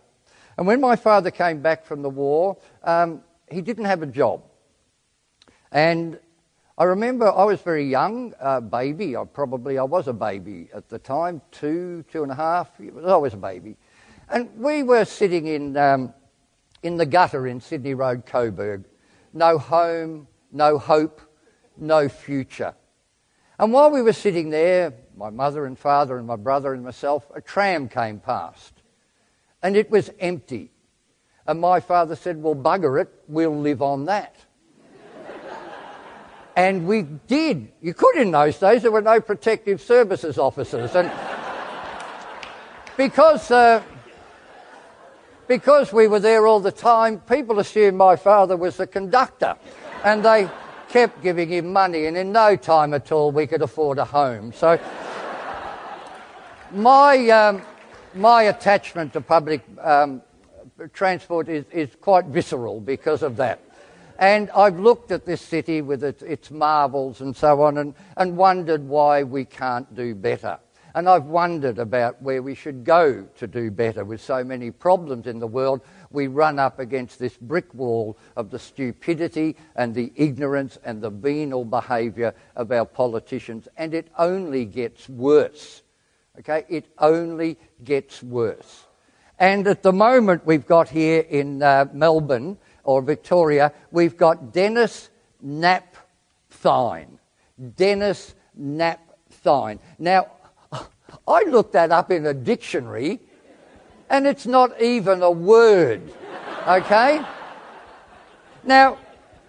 [0.57, 4.43] And when my father came back from the war, um, he didn't have a job.
[5.73, 6.19] And
[6.77, 9.15] I remember I was very young, uh, baby.
[9.15, 12.71] I probably I was a baby at the time, two, two and a half.
[12.79, 13.77] I was a baby,
[14.29, 16.13] and we were sitting in um,
[16.83, 18.85] in the gutter in Sydney Road, Coburg.
[19.33, 21.21] No home, no hope,
[21.77, 22.73] no future.
[23.59, 27.29] And while we were sitting there, my mother and father and my brother and myself,
[27.35, 28.73] a tram came past.
[29.61, 30.71] And it was empty.
[31.45, 34.35] And my father said, Well, bugger it, we'll live on that.
[36.55, 37.71] And we did.
[37.81, 40.95] You could in those days, there were no protective services officers.
[40.95, 41.11] And
[42.97, 43.81] because, uh,
[45.47, 49.55] because we were there all the time, people assumed my father was the conductor.
[50.03, 50.49] And they
[50.89, 54.51] kept giving him money, and in no time at all we could afford a home.
[54.51, 54.77] So,
[56.71, 57.61] my, um,
[58.13, 60.21] my attachment to public um,
[60.93, 63.59] transport is, is quite visceral because of that.
[64.21, 68.37] And I've looked at this city with its, its marvels and so on and, and
[68.37, 70.59] wondered why we can't do better.
[70.93, 75.25] And I've wondered about where we should go to do better with so many problems
[75.25, 75.81] in the world.
[76.11, 81.09] We run up against this brick wall of the stupidity and the ignorance and the
[81.09, 85.81] venal behaviour of our politicians, and it only gets worse.
[86.37, 86.65] Okay?
[86.69, 88.85] It only gets worse.
[89.39, 92.59] And at the moment, we've got here in uh, Melbourne
[92.91, 95.09] or Victoria, we've got Dennis
[95.41, 95.95] Knapp
[96.49, 97.17] Dennis
[97.75, 98.99] Denis Knapp
[99.43, 99.79] Thine.
[99.97, 100.27] Now,
[101.27, 103.19] I looked that up in a dictionary,
[104.09, 106.13] and it's not even a word.
[106.67, 107.21] Okay?
[108.63, 108.97] Now,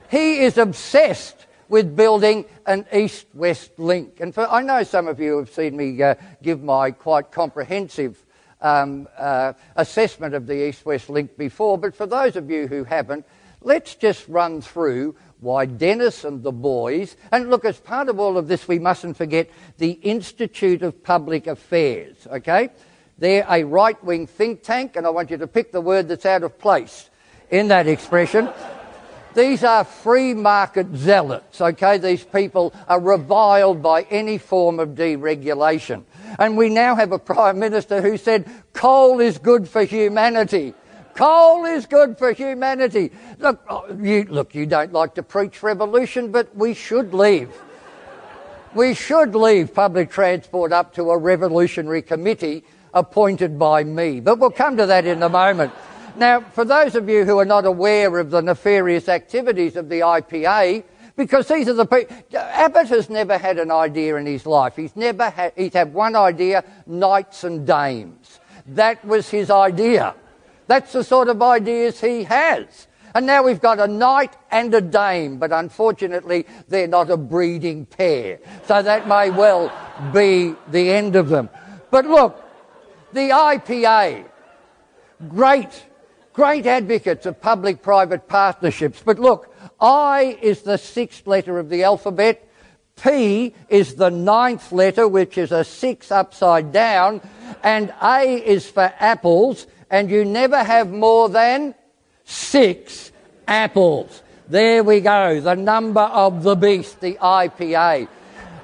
[0.09, 4.20] he is obsessed with building an east west link.
[4.20, 8.24] And for, I know some of you have seen me uh, give my quite comprehensive
[8.63, 12.85] um, uh, assessment of the east west link before, but for those of you who
[12.85, 13.27] haven't,
[13.61, 18.39] let's just run through why Denis and the boys, and look, as part of all
[18.39, 22.71] of this, we mustn't forget the Institute of Public Affairs, okay?
[23.19, 26.27] They're a right wing think tank, and I want you to pick the word that's
[26.27, 27.11] out of place
[27.51, 28.49] in that expression.
[29.35, 31.99] These are free market zealots, okay?
[31.99, 36.05] These people are reviled by any form of deregulation.
[36.39, 40.74] And we now have a Prime Minister who said coal is good for humanity.
[41.14, 43.11] Coal is good for humanity.
[43.39, 47.51] Look, oh, you, look, you don't like to preach revolution, but we should leave.
[48.74, 52.64] We should leave public transport up to a revolutionary committee
[52.95, 54.20] appointed by me.
[54.20, 55.72] But we'll come to that in a moment.
[56.16, 60.01] Now, for those of you who are not aware of the nefarious activities of the
[60.01, 60.85] IPA,
[61.17, 62.17] because these are the people.
[62.35, 64.77] Abbott has never had an idea in his life.
[64.77, 65.53] He's never had.
[65.57, 68.41] He's had one idea: knights and dames.
[68.67, 70.15] That was his idea.
[70.67, 72.87] That's the sort of ideas he has.
[73.15, 77.85] And now we've got a knight and a dame, but unfortunately they're not a breeding
[77.85, 78.39] pair.
[78.67, 79.71] So that may well
[80.13, 81.51] be the end of them.
[81.91, 82.43] But look,
[83.13, 84.25] the IPA,
[85.29, 85.85] great,
[86.33, 89.03] great advocates of public private partnerships.
[89.05, 92.49] But look, I is the sixth letter of the alphabet.
[93.03, 97.20] P is the ninth letter, which is a six upside down.
[97.62, 101.74] And A is for apples, and you never have more than
[102.24, 103.12] six
[103.49, 104.22] apples.
[104.49, 108.09] There we go, the number of the beast, the IPA.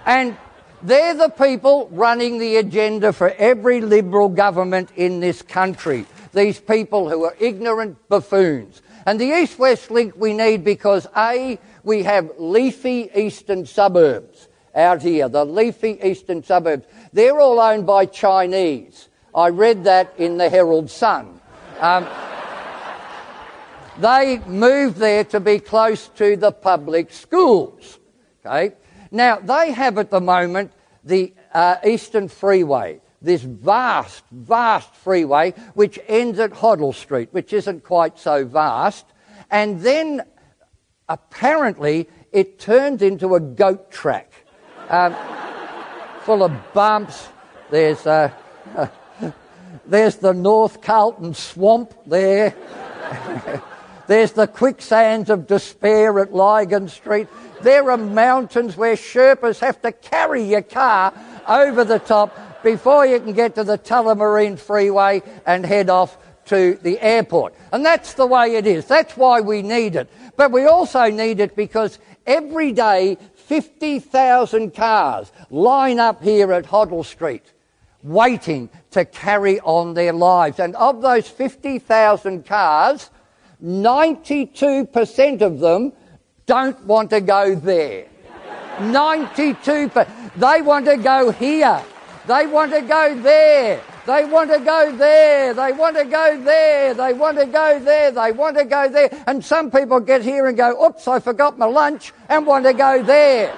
[0.05, 0.37] And
[0.83, 6.07] they're the people running the agenda for every Liberal government in this country.
[6.33, 8.83] These people who are ignorant buffoons.
[9.07, 15.03] And the East West link we need because A, we have leafy eastern suburbs out
[15.03, 16.87] here, the leafy eastern suburbs.
[17.13, 19.09] They're all owned by Chinese.
[19.35, 21.41] I read that in the Herald Sun.
[21.81, 22.07] Um,
[23.99, 27.99] they moved there to be close to the public schools.
[28.45, 28.75] Okay?
[29.11, 30.73] Now, they have at the moment
[31.05, 37.85] the uh, Eastern Freeway, this vast, vast freeway which ends at Hoddle Street, which isn't
[37.85, 39.07] quite so vast.
[39.51, 40.23] And then
[41.09, 44.33] apparently it turns into a goat track
[44.89, 45.15] um,
[46.23, 47.29] full of bumps.
[47.71, 48.07] There's.
[48.07, 48.31] Uh,
[49.87, 52.55] There's the North Carlton swamp there.
[54.07, 57.29] There's the quicksands of despair at Lygon Street.
[57.63, 61.13] There are mountains where Sherpas have to carry your car
[61.47, 66.79] over the top before you can get to the Tullamarine Freeway and head off to
[66.83, 67.55] the airport.
[67.73, 68.87] And that's the way it is.
[68.87, 70.11] That's why we need it.
[70.37, 77.05] But we also need it because every day 50,000 cars line up here at Hoddle
[77.05, 77.45] Street
[78.03, 80.59] waiting to carry on their lives.
[80.59, 83.11] And of those 50,000 cars,
[83.63, 85.93] 92% of them
[86.47, 88.07] don't want to go there.
[88.79, 90.35] 92%.
[90.37, 91.83] They want to go here.
[92.29, 93.81] They want to go there.
[94.05, 95.55] They want to go there.
[95.55, 96.93] They want to go there.
[96.93, 98.11] They want to go there.
[98.11, 99.09] They want to go there.
[99.27, 102.75] And some people get here and go, oops, I forgot my lunch and want to
[102.75, 103.57] go there.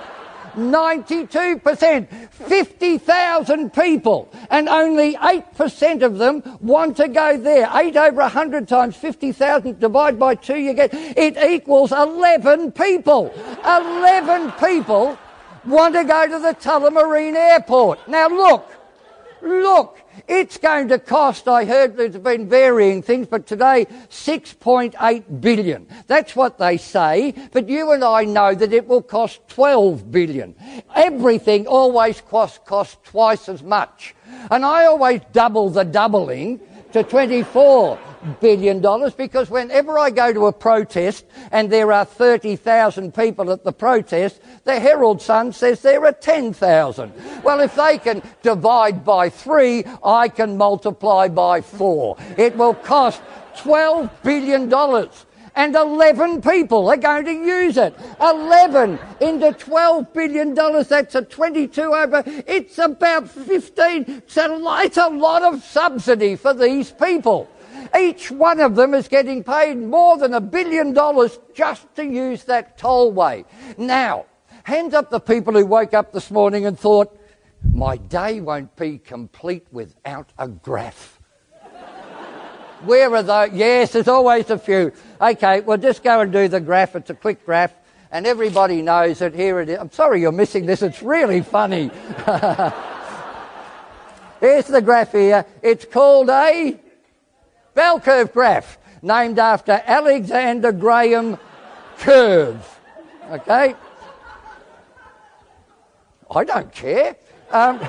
[0.55, 2.09] 92%.
[2.31, 7.69] 50,000 people, and only 8% of them want to go there.
[7.73, 13.33] 8 over 100 times 50,000 divide by 2, you get it equals 11 people.
[13.65, 15.19] 11 people
[15.65, 18.07] want to go to the Tullamarine Airport.
[18.09, 18.71] Now look,
[19.43, 19.99] look,
[20.29, 25.87] it's going to cost, I heard there's been varying things, but today 6.8 billion.
[26.07, 30.55] That's what they say, but you and I know that it will cost 12 billion.
[30.95, 34.15] Everything always costs cost twice as much.
[34.51, 36.61] And I always double the doubling
[36.93, 37.99] to 24
[38.41, 43.65] billion dollars because whenever I go to a protest and there are 30,000 people at
[43.65, 47.13] the protest, the Herald Sun says there are 10,000.
[47.43, 52.17] Well, if they can divide by three, I can multiply by four.
[52.37, 53.23] It will cost
[53.57, 57.95] 12 billion dollars and 11 people are going to use it.
[58.21, 60.89] 11 into 12 billion dollars.
[60.89, 62.23] That's a 22 over.
[62.47, 64.05] It's about 15.
[64.09, 67.49] It's a, it's a lot of subsidy for these people.
[67.99, 72.45] Each one of them is getting paid more than a billion dollars just to use
[72.45, 73.45] that tollway.
[73.77, 74.27] Now,
[74.63, 77.17] hands up the people who woke up this morning and thought,
[77.73, 81.21] my day won't be complete without a graph.
[82.85, 83.51] Where are those?
[83.53, 84.93] Yes, there's always a few.
[85.21, 86.97] Okay, we'll just go and do the graph.
[86.97, 87.75] It's a quick graph,
[88.11, 89.79] and everybody knows that here it is.
[89.79, 90.81] I'm sorry you're missing this.
[90.81, 91.91] It's really funny.
[94.41, 95.45] Here's the graph here.
[95.63, 96.81] It's called a
[97.75, 101.39] bell curve graph, named after Alexander Graham
[101.99, 102.81] Curve.
[103.31, 103.75] Okay?
[106.31, 107.17] I don't care.
[107.51, 107.81] Um,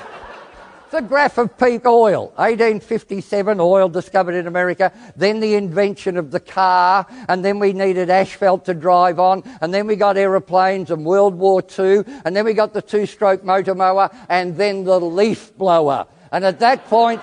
[0.92, 2.26] the graph of peak oil.
[2.36, 4.92] 1857, oil discovered in America.
[5.16, 7.06] Then the invention of the car.
[7.28, 9.42] And then we needed asphalt to drive on.
[9.60, 12.02] And then we got aeroplanes and World War II.
[12.24, 14.10] And then we got the two stroke motor mower.
[14.28, 16.06] And then the leaf blower.
[16.30, 17.22] And at that point,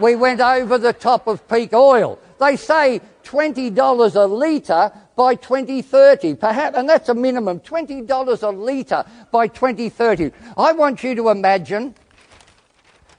[0.00, 2.18] we went over the top of peak oil.
[2.38, 9.04] They say $20 a litre by 2030, perhaps, and that's a minimum, $20 a litre
[9.30, 10.32] by 2030.
[10.56, 11.94] I want you to imagine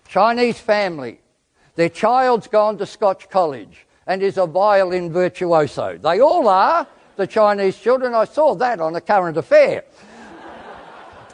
[0.07, 1.19] Chinese family.
[1.75, 5.97] Their child's gone to Scotch College and is a violin virtuoso.
[5.97, 8.15] They all are, the Chinese children.
[8.15, 9.83] I saw that on a current affair.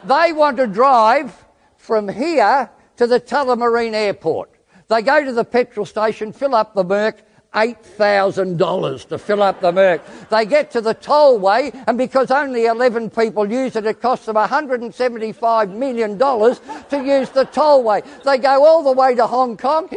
[0.04, 1.44] they want to drive
[1.76, 4.57] from here to the Tullamarine airport.
[4.88, 7.22] They go to the petrol station, fill up the Merc,
[7.54, 10.00] $8,000 to fill up the Merc.
[10.30, 14.36] They get to the tollway, and because only 11 people use it, it costs them
[14.36, 18.02] $175 million to use the tollway.
[18.22, 19.90] They go all the way to Hong Kong.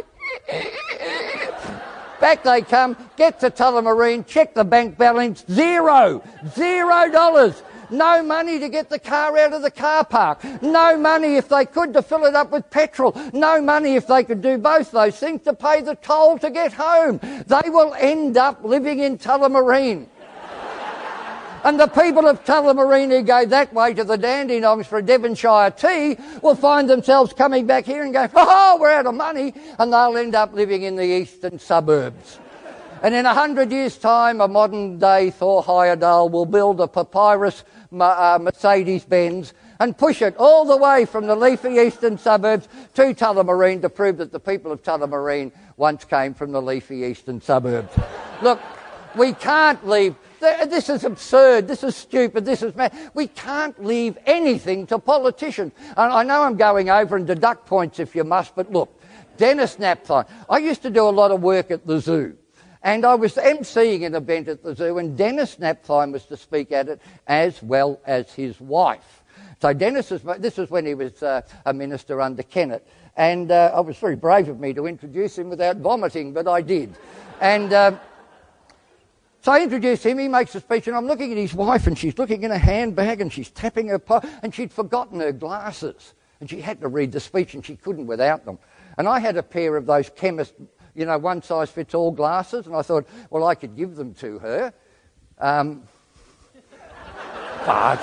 [2.20, 6.22] Back they come, get to Tullamarine, check the bank balance, zero.
[6.54, 7.62] Zero dollars.
[7.92, 10.42] No money to get the car out of the car park.
[10.62, 13.12] No money if they could to fill it up with petrol.
[13.34, 16.72] No money if they could do both those things to pay the toll to get
[16.72, 17.20] home.
[17.46, 20.06] They will end up living in Tullamarine.
[21.64, 25.70] And the people of Tullamarine who go that way to the Dandenongs for a Devonshire
[25.70, 29.54] tea will find themselves coming back here and going, oh, we're out of money.
[29.78, 32.40] And they'll end up living in the eastern suburbs.
[33.02, 37.64] And in a hundred years' time, a modern day Thor Heyerdahl will build a papyrus
[37.92, 43.12] uh, Mercedes Benz and push it all the way from the leafy eastern suburbs to
[43.12, 47.92] Tullamarine to prove that the people of Tullamarine once came from the leafy eastern suburbs.
[48.40, 48.60] Look,
[49.16, 50.14] we can't leave.
[50.38, 51.66] This is absurd.
[51.66, 52.44] This is stupid.
[52.44, 52.94] This is mad.
[53.14, 55.72] We can't leave anything to politicians.
[55.96, 58.96] And I know I'm going over and deduct points if you must, but look,
[59.38, 60.28] Denis Napthine.
[60.48, 62.36] I used to do a lot of work at the zoo.
[62.82, 66.72] And I was emceeing an event at the zoo, and Denis Napthine was to speak
[66.72, 69.22] at it, as well as his wife.
[69.60, 72.86] So Denis is, this was when he was uh, a minister under Kennett.
[73.16, 76.62] And uh, it was very brave of me to introduce him without vomiting, but I
[76.62, 76.94] did.
[77.40, 77.98] And uh,
[79.42, 81.96] so I introduce him, he makes a speech, and I'm looking at his wife, and
[81.96, 84.00] she's looking in a handbag, and she's tapping her
[84.42, 86.14] and she'd forgotten her glasses.
[86.40, 88.58] And she had to read the speech, and she couldn't without them.
[88.98, 90.54] And I had a pair of those chemist
[90.94, 94.14] you know, one size fits all glasses, and I thought, well, I could give them
[94.14, 94.74] to her.
[95.38, 95.84] Um,
[97.64, 98.00] but,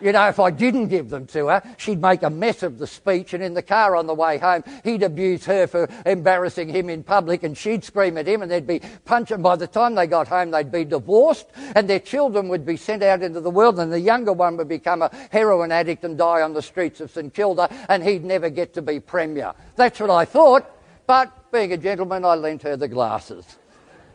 [0.00, 2.86] you know, if I didn't give them to her, she'd make a mess of the
[2.86, 6.90] speech, and in the car on the way home, he'd abuse her for embarrassing him
[6.90, 9.40] in public, and she'd scream at him, and they'd be punching.
[9.40, 13.02] By the time they got home, they'd be divorced, and their children would be sent
[13.02, 16.42] out into the world, and the younger one would become a heroin addict and die
[16.42, 19.54] on the streets of St Kilda, and he'd never get to be Premier.
[19.76, 20.70] That's what I thought.
[21.06, 23.56] But being a gentleman, I lent her the glasses.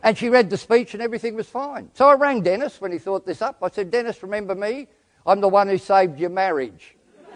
[0.04, 1.90] And she read the speech and everything was fine.
[1.92, 3.58] So I rang Dennis when he thought this up.
[3.60, 4.86] I said, Dennis, remember me?
[5.26, 6.94] I'm the one who saved your marriage.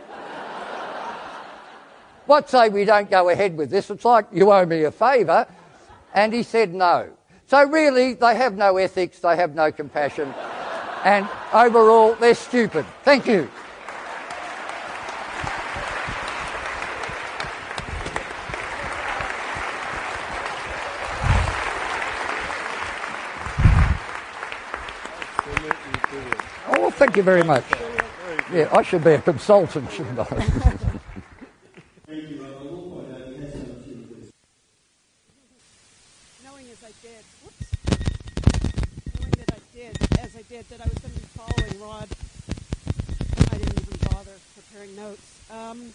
[2.27, 3.91] what say we don't go ahead with this?
[3.91, 5.49] It's like you owe me a favour.
[6.15, 7.11] And he said no.
[7.47, 10.35] So really, they have no ethics, they have no compassion,
[11.05, 12.85] and overall, they're stupid.
[13.05, 13.49] Thank you.
[26.69, 27.65] Oh, thank you very much.
[28.53, 30.25] Yeah, I should be a consultant, shouldn't I?
[36.45, 37.71] knowing as I did, whoops,
[39.21, 42.09] knowing that I did, as I did, that I was going to be following Rod,
[43.53, 45.41] I didn't even bother preparing notes.
[45.49, 45.93] Um,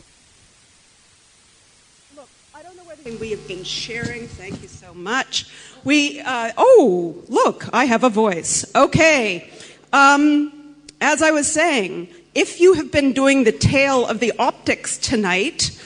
[2.16, 4.30] look, I don't know whether we have been sharing.
[4.30, 5.50] Thank you so much.
[5.84, 8.64] We, uh, oh, look, I have a voice.
[8.74, 9.50] Okay.
[9.92, 10.61] Um,
[11.02, 15.78] as I was saying, if you have been doing the tale of the optics tonight,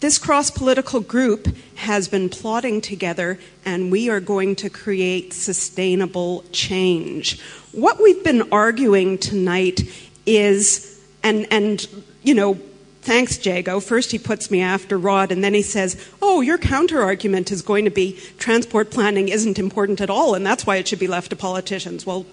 [0.00, 6.44] this cross political group has been plotting together, and we are going to create sustainable
[6.52, 7.40] change.
[7.72, 9.80] What we've been arguing tonight
[10.24, 11.86] is, and, and
[12.22, 12.54] you know,
[13.02, 13.80] thanks, Jago.
[13.80, 17.60] First, he puts me after Rod, and then he says, Oh, your counter argument is
[17.60, 21.08] going to be transport planning isn't important at all, and that's why it should be
[21.08, 22.06] left to politicians.
[22.06, 22.24] Well,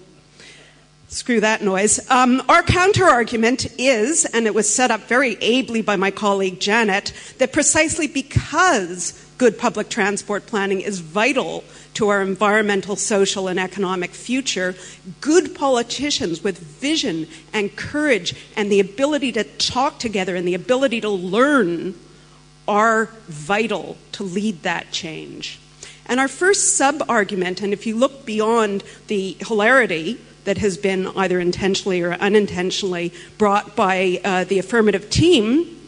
[1.08, 2.10] Screw that noise.
[2.10, 7.12] Um, our counterargument is, and it was set up very ably by my colleague Janet,
[7.38, 11.62] that precisely because good public transport planning is vital
[11.94, 14.74] to our environmental, social, and economic future,
[15.20, 21.00] good politicians with vision and courage and the ability to talk together and the ability
[21.00, 21.94] to learn
[22.66, 25.60] are vital to lead that change.
[26.06, 31.08] And our first sub argument, and if you look beyond the hilarity that has been
[31.08, 35.78] either intentionally or unintentionally brought by uh, the affirmative team,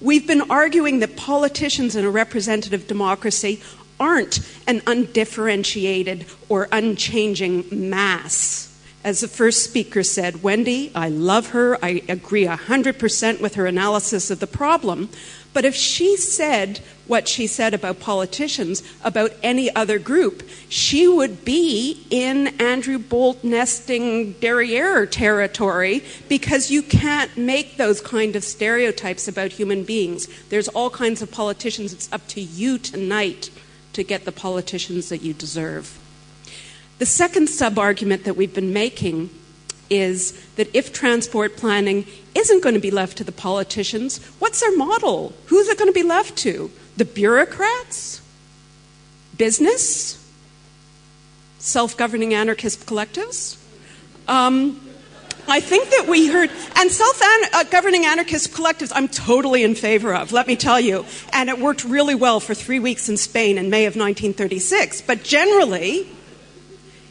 [0.00, 3.62] we've been arguing that politicians in a representative democracy
[4.00, 8.64] aren't an undifferentiated or unchanging mass.
[9.04, 11.82] As the first speaker said, Wendy, I love her.
[11.84, 15.08] I agree 100% with her analysis of the problem.
[15.52, 21.44] But if she said what she said about politicians, about any other group, she would
[21.44, 29.26] be in Andrew Bolt nesting derriere territory because you can't make those kind of stereotypes
[29.26, 30.28] about human beings.
[30.50, 31.92] There's all kinds of politicians.
[31.92, 33.50] It's up to you tonight
[33.94, 35.98] to get the politicians that you deserve.
[36.98, 39.30] The second sub argument that we've been making
[39.88, 42.06] is that if transport planning
[42.38, 45.32] isn't going to be left to the politicians, what's their model?
[45.46, 46.70] Who's it going to be left to?
[46.96, 48.22] The bureaucrats?
[49.36, 50.14] Business?
[51.58, 53.56] Self governing anarchist collectives?
[54.28, 54.80] Um,
[55.48, 57.20] I think that we heard, and self
[57.70, 61.06] governing anarchist collectives, I'm totally in favor of, let me tell you.
[61.32, 65.02] And it worked really well for three weeks in Spain in May of 1936.
[65.02, 66.08] But generally,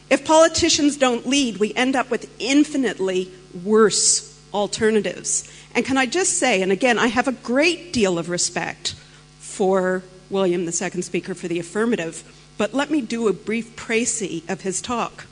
[0.08, 3.30] if politicians don't lead, we end up with infinitely
[3.64, 5.50] worse alternatives.
[5.74, 8.94] And can I just say, and again, I have a great deal of respect
[9.38, 12.22] for William, the second speaker, for the affirmative,
[12.56, 15.26] but let me do a brief précis of his talk.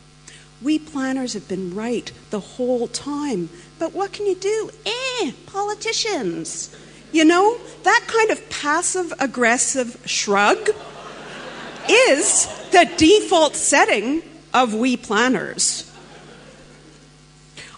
[0.62, 4.70] We planners have been right the whole time, but what can you do?
[4.86, 6.74] Eh, politicians.
[7.12, 10.70] You know, that kind of passive aggressive shrug
[11.88, 14.22] is the default setting
[14.52, 15.92] of we planners.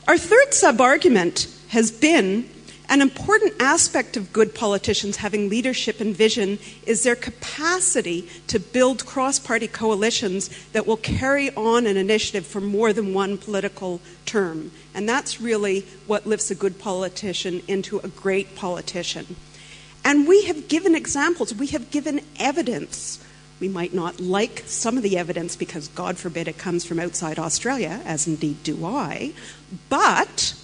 [0.08, 2.48] Our third sub argument has been
[2.88, 9.04] an important aspect of good politicians having leadership and vision is their capacity to build
[9.04, 14.72] cross party coalitions that will carry on an initiative for more than one political term.
[14.94, 19.36] And that's really what lifts a good politician into a great politician.
[20.06, 23.22] And we have given examples, we have given evidence
[23.60, 27.38] we might not like some of the evidence because, God forbid, it comes from outside
[27.38, 29.32] Australia, as indeed do I.
[29.88, 30.54] But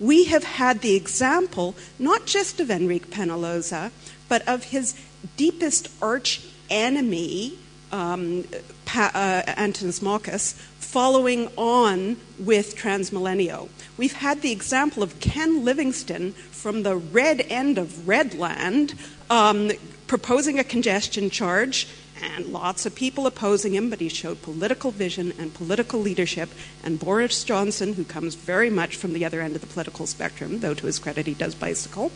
[0.00, 3.90] we have had the example not just of Enrique Peñalosa,
[4.28, 4.94] but of his
[5.36, 7.58] deepest arch enemy,
[7.92, 8.44] um,
[8.84, 13.68] pa- uh, Antanas Mockus, following on with Transmilenio.
[13.96, 18.94] We've had the example of Ken Livingstone from the red end of Redland
[19.28, 19.70] um,
[20.06, 21.88] proposing a congestion charge
[22.22, 26.50] and lots of people opposing him, but he showed political vision and political leadership.
[26.82, 30.60] And Boris Johnson, who comes very much from the other end of the political spectrum,
[30.60, 32.12] though to his credit he does bicycle,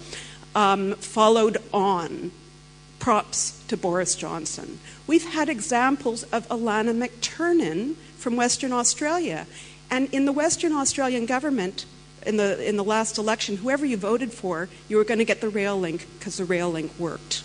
[0.54, 2.32] um, followed on.
[2.98, 4.78] Props to Boris Johnson.
[5.08, 9.48] We've had examples of Alannah MacTiernan from Western Australia.
[9.90, 11.84] And in the Western Australian government,
[12.24, 15.40] in the in the last election, whoever you voted for, you were going to get
[15.40, 17.42] the rail link because the rail link worked.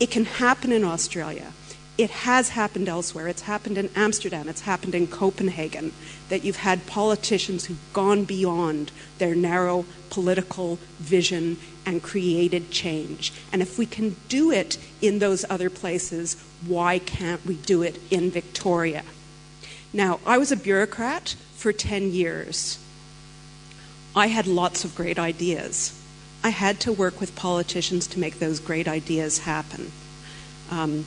[0.00, 1.52] It can happen in Australia.
[1.98, 3.28] It has happened elsewhere.
[3.28, 4.48] It's happened in Amsterdam.
[4.48, 5.92] It's happened in Copenhagen.
[6.30, 13.32] That you've had politicians who've gone beyond their narrow political vision and created change.
[13.52, 18.00] And if we can do it in those other places, why can't we do it
[18.10, 19.02] in Victoria?
[19.92, 22.78] Now, I was a bureaucrat for 10 years.
[24.16, 25.98] I had lots of great ideas.
[26.42, 29.92] I had to work with politicians to make those great ideas happen.
[30.70, 31.04] Um,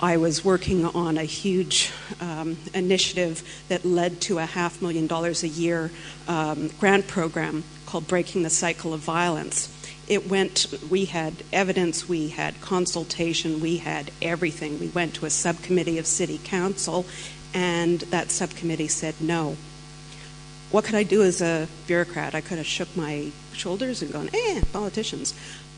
[0.00, 1.90] I was working on a huge
[2.20, 5.90] um, initiative that led to a half million dollars a year
[6.28, 9.72] um, grant program called Breaking the Cycle of Violence.
[10.06, 14.78] It went, we had evidence, we had consultation, we had everything.
[14.78, 17.06] We went to a subcommittee of city council,
[17.54, 19.56] and that subcommittee said no.
[20.70, 22.34] What could I do as a bureaucrat?
[22.34, 25.32] I could have shook my shoulders and gone, eh, politicians.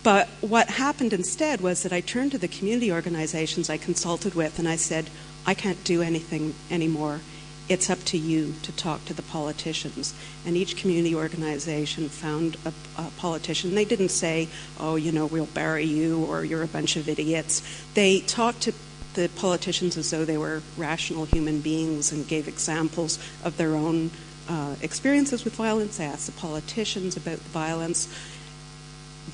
[0.09, 4.59] But what happened instead was that I turned to the community organizations I consulted with
[4.59, 5.11] and I said,
[5.45, 7.21] I can't do anything anymore.
[7.69, 10.15] It's up to you to talk to the politicians.
[10.47, 13.75] And each community organization found a, a politician.
[13.75, 14.49] They didn't say,
[14.81, 17.61] oh, you know, we'll bury you or you're a bunch of idiots.
[17.93, 18.73] They talked to
[19.13, 24.11] the politicians as though they were rational human beings and gave examples of their own
[24.49, 25.99] uh, experiences with violence.
[25.99, 28.09] They asked the politicians about the violence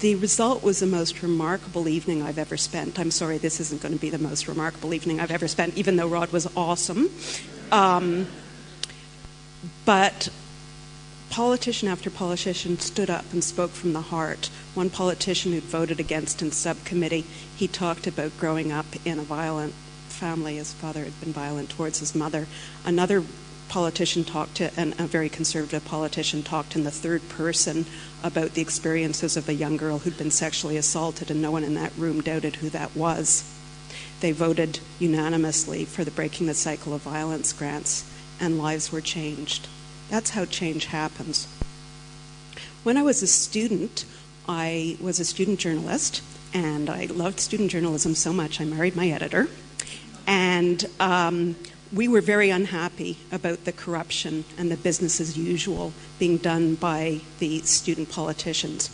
[0.01, 2.99] the result was the most remarkable evening I've ever spent.
[2.99, 5.97] I'm sorry, this isn't going to be the most remarkable evening I've ever spent, even
[5.97, 7.11] though Rod was awesome.
[7.71, 8.27] Um,
[9.85, 10.29] but
[11.31, 14.51] politician after politician stood up and spoke from the heart.
[14.75, 17.25] One politician who'd voted against in subcommittee,
[17.57, 19.75] he talked about growing up in a violent
[20.09, 20.57] family.
[20.57, 22.47] His father had been violent towards his mother.
[22.85, 23.23] Another
[23.69, 27.87] politician talked to, and a very conservative politician talked in the third person
[28.25, 31.75] about the experiences of a young girl who'd been sexually assaulted, and no one in
[31.75, 33.45] that room doubted who that was.
[34.21, 38.11] They voted unanimously for the Breaking the Cycle of Violence grants,
[38.41, 39.69] and lives were changed.
[40.09, 41.47] That's how change happens.
[42.83, 44.07] When I was a student,
[44.49, 46.23] I was a student journalist,
[46.55, 49.49] and I loved student journalism so much I married my editor.
[50.27, 51.57] And um,
[51.95, 57.21] we were very unhappy about the corruption and the business as usual being done by
[57.39, 58.91] the student politicians.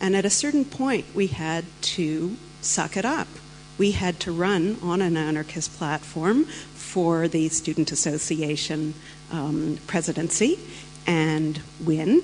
[0.00, 3.28] And at a certain point, we had to suck it up.
[3.76, 8.94] We had to run on an anarchist platform for the Student Association
[9.30, 10.58] um, presidency
[11.06, 12.22] and win.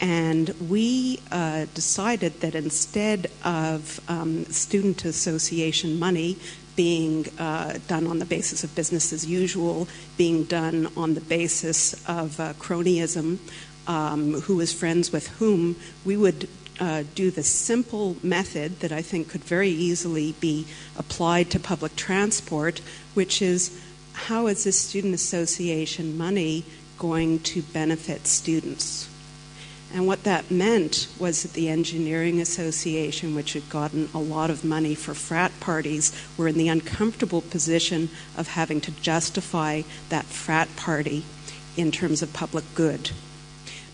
[0.00, 6.36] And we uh, decided that instead of um, student association money
[6.76, 11.94] being uh, done on the basis of business as usual, being done on the basis
[12.08, 13.38] of uh, cronyism,
[13.86, 16.48] um, who is friends with whom, we would
[16.80, 20.66] uh, do the simple method that I think could very easily be
[20.96, 22.80] applied to public transport,
[23.14, 23.80] which is
[24.12, 26.64] how is this student association money
[26.98, 29.08] going to benefit students?
[29.94, 34.64] And what that meant was that the Engineering Association, which had gotten a lot of
[34.64, 40.74] money for frat parties, were in the uncomfortable position of having to justify that frat
[40.76, 41.24] party
[41.76, 43.10] in terms of public good.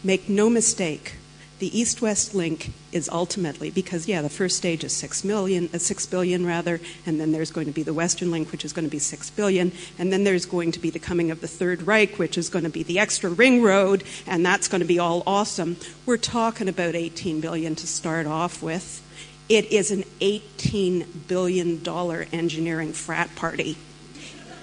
[0.04, 1.16] Make no mistake,
[1.58, 6.06] the east-west link is ultimately because yeah the first stage is 6 million uh, 6
[6.06, 8.90] billion rather and then there's going to be the western link which is going to
[8.90, 12.18] be 6 billion and then there's going to be the coming of the third reich
[12.18, 15.22] which is going to be the extra ring road and that's going to be all
[15.26, 15.76] awesome.
[16.06, 19.04] We're talking about 18 billion to start off with.
[19.48, 23.76] It is an 18 billion dollar engineering frat party.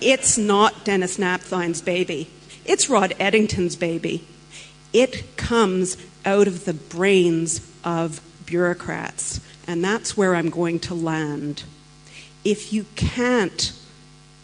[0.01, 2.29] It's not denis napthine's baby.
[2.65, 4.25] It's rod eddington's baby.
[4.93, 9.39] It comes out of the brains of bureaucrats.
[9.67, 11.63] And that's where I'm going to land.
[12.43, 13.73] If you can't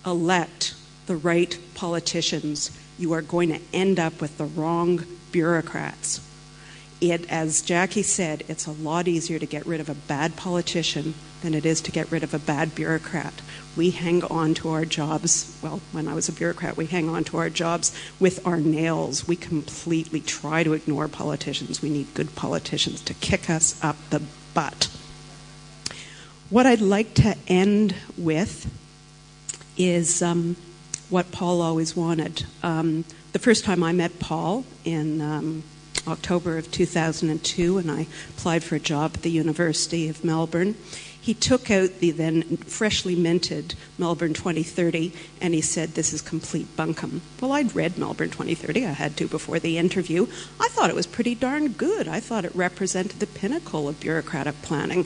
[0.06, 0.76] elect
[1.06, 6.28] the right politicians, you are going to end up with the wrong bureaucrats.
[7.00, 11.16] It, as Jackie said, it's a lot easier to get rid of a bad politician
[11.42, 13.42] than it is to get rid of a bad bureaucrat
[13.76, 15.58] we hang on to our jobs.
[15.62, 19.28] Well, when I was a bureaucrat, we hang on to our jobs with our nails.
[19.28, 21.82] We completely try to ignore politicians.
[21.82, 24.22] We need good politicians to kick us up the
[24.54, 24.90] butt.
[26.50, 28.70] What I'd like to end with
[29.78, 30.58] is um,
[31.10, 32.46] what Paul always wanted.
[32.62, 35.64] Um, the first time I met Paul in um,
[36.06, 40.76] October of 2002, and I applied for a job at the University of Melbourne
[41.22, 46.76] He took out the then freshly minted Melbourne 2030 and he said, This is complete
[46.76, 47.22] bunkum.
[47.40, 50.24] Well, I'd read Melbourne 2030, I had to before the interview.
[50.60, 52.08] I thought it was pretty darn good.
[52.08, 55.06] I thought it represented the pinnacle of bureaucratic planning.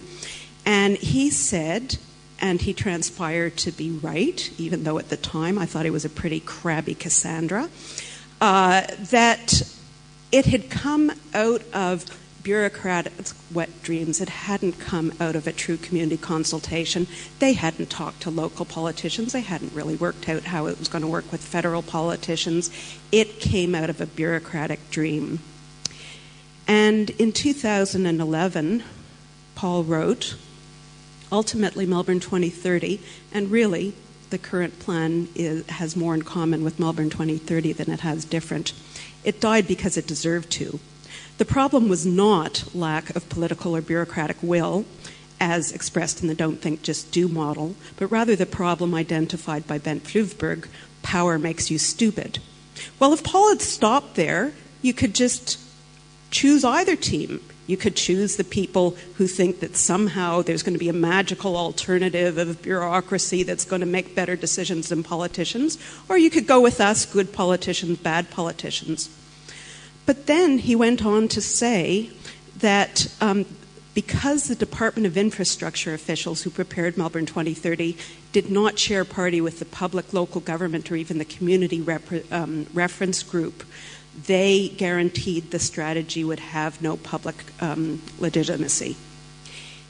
[0.65, 1.97] And he said,
[2.39, 6.05] and he transpired to be right, even though at the time I thought he was
[6.05, 7.69] a pretty crabby Cassandra,
[8.39, 9.63] uh, that
[10.31, 12.05] it had come out of
[12.45, 13.11] bureaucratic
[13.51, 14.22] wet dreams.
[14.22, 17.07] It hadn't come out of a true community consultation.
[17.39, 19.34] They hadn't talked to local politicians.
[19.34, 22.69] They hadn't really worked out how it was going to work with federal politicians.
[23.11, 25.39] It came out of a bureaucratic dream.
[26.67, 28.84] And in 2011,
[29.55, 30.35] Paul wrote,
[31.31, 33.01] ultimately Melbourne 2030,
[33.34, 33.95] and really
[34.30, 38.73] the current plan is, has more in common with Melbourne 2030 than it has different.
[39.23, 40.80] It died because it deserved to.
[41.38, 44.86] The problem was not lack of political or bureaucratic will,
[45.40, 49.78] as expressed in the Don't Think, Just Do model, but rather the problem identified by
[49.78, 50.68] Bent Flyvbjerg
[51.03, 52.40] power makes you stupid.
[52.99, 55.60] Well, if Paul had stopped there, you could just
[56.32, 57.41] choose either team.
[57.68, 61.57] You could choose the people who think that somehow there's going to be a magical
[61.57, 66.62] alternative of bureaucracy that's going to make better decisions than politicians, or you could go
[66.62, 69.10] with us, good politicians, bad politicians.
[70.06, 72.11] But then he went on to say
[72.57, 73.45] that um,
[73.94, 77.98] because the Department of Infrastructure officials who prepared Melbourne 2030
[78.32, 82.68] did not share party with the public, local government, or even the community rep- um,
[82.73, 83.64] reference group,
[84.27, 88.95] they guaranteed the strategy would have no public um, legitimacy.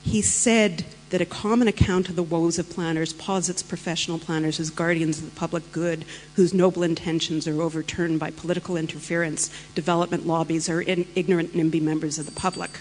[0.03, 4.69] He said that a common account of the woes of planners posits professional planners as
[4.69, 6.03] guardians of the public good
[6.35, 12.17] whose noble intentions are overturned by political interference, development lobbies, or in ignorant NIMBY members
[12.17, 12.79] of the public.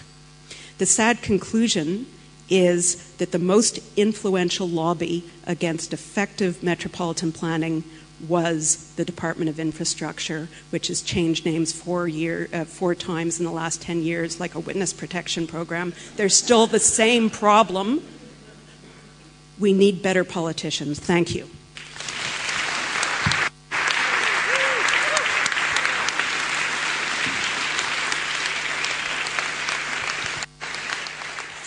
[0.77, 2.07] The sad conclusion
[2.49, 7.83] is that the most influential lobby against effective metropolitan planning
[8.27, 13.45] was the Department of Infrastructure, which has changed names four, year, uh, four times in
[13.45, 15.93] the last 10 years, like a witness protection program.
[16.15, 18.03] There's still the same problem.
[19.59, 20.99] We need better politicians.
[20.99, 21.49] Thank you.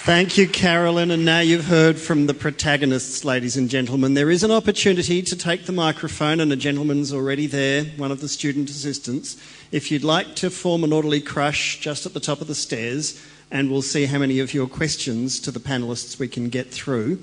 [0.09, 1.11] Thank you, Carolyn.
[1.11, 4.15] And now you've heard from the protagonists, ladies and gentlemen.
[4.15, 8.23] There is an opportunity to take the microphone, and a gentleman's already there, one of
[8.23, 9.37] the student assistants.
[9.71, 13.23] If you'd like to form an orderly crush just at the top of the stairs,
[13.51, 17.23] and we'll see how many of your questions to the panelists we can get through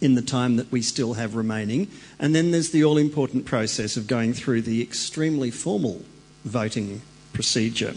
[0.00, 1.88] in the time that we still have remaining.
[2.18, 6.02] And then there's the all important process of going through the extremely formal
[6.44, 7.02] voting
[7.32, 7.94] procedure.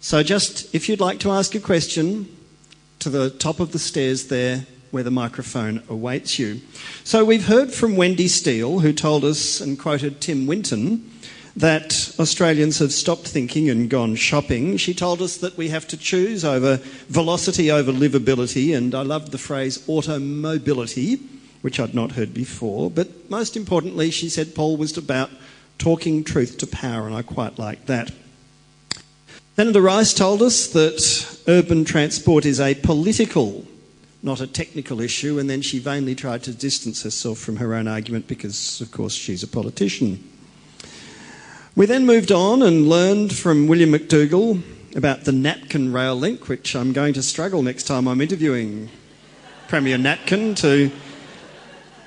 [0.00, 2.28] So, just if you'd like to ask a question,
[3.00, 6.60] to the top of the stairs there where the microphone awaits you.
[7.02, 11.10] So we've heard from Wendy Steele, who told us and quoted Tim Winton
[11.56, 14.76] that Australians have stopped thinking and gone shopping.
[14.76, 16.78] She told us that we have to choose over
[17.08, 21.16] velocity over livability, and I loved the phrase automobility,
[21.62, 22.90] which I'd not heard before.
[22.90, 25.30] But most importantly, she said Paul was about
[25.78, 28.12] talking truth to power, and I quite like that.
[29.56, 33.66] Senator Rice told us that urban transport is a political,
[34.22, 37.88] not a technical issue, and then she vainly tried to distance herself from her own
[37.88, 40.29] argument because, of course, she's a politician.
[41.80, 44.60] We then moved on and learned from William McDougall
[44.94, 48.90] about the Napkin rail link, which I'm going to struggle next time I'm interviewing
[49.66, 50.90] Premier Napkin to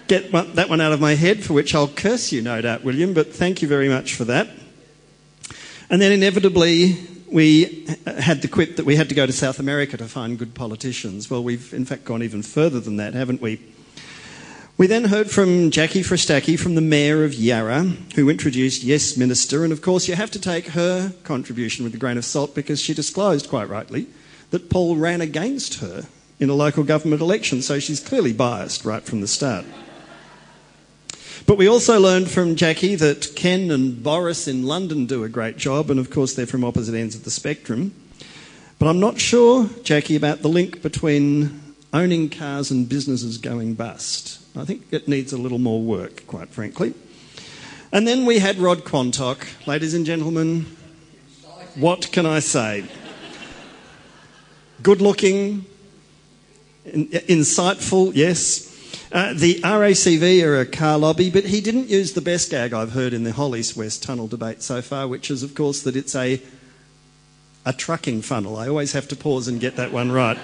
[0.07, 3.15] get that one out of my head, for which I'll curse you, no doubt, William,
[3.15, 4.47] but thank you very much for that.
[5.89, 6.95] And then inevitably,
[7.31, 10.53] we had the quip that we had to go to South America to find good
[10.53, 11.31] politicians.
[11.31, 13.59] Well, we've in fact gone even further than that, haven't we?
[14.75, 17.83] We then heard from Jackie Fristacky from the Mayor of Yarra,
[18.15, 21.99] who introduced Yes Minister, and of course you have to take her contribution with a
[21.99, 24.07] grain of salt because she disclosed, quite rightly,
[24.49, 26.07] that Paul ran against her
[26.39, 29.63] in a local government election, so she's clearly biased right from the start.
[31.45, 35.57] But we also learned from Jackie that Ken and Boris in London do a great
[35.57, 37.93] job, and of course they're from opposite ends of the spectrum.
[38.79, 41.61] But I'm not sure, Jackie, about the link between
[41.93, 44.42] owning cars and businesses going bust.
[44.55, 46.93] I think it needs a little more work, quite frankly.
[47.91, 49.67] And then we had Rod Quantock.
[49.67, 50.67] Ladies and gentlemen,
[51.75, 52.85] what can I say?
[54.83, 55.65] Good looking,
[56.85, 58.69] insightful, yes.
[59.11, 62.91] Uh, the RACV are a car lobby, but he didn't use the best gag I've
[62.91, 66.15] heard in the Hollis West Tunnel debate so far, which is, of course, that it's
[66.15, 66.41] a,
[67.65, 68.57] a trucking funnel.
[68.57, 70.37] I always have to pause and get that one right.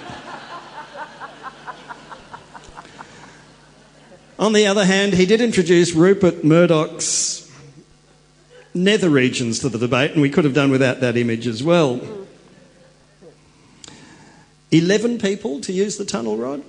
[4.39, 7.51] On the other hand, he did introduce Rupert Murdoch's
[8.73, 11.99] nether regions to the debate, and we could have done without that image as well.
[14.71, 16.63] 11 people to use the tunnel rod?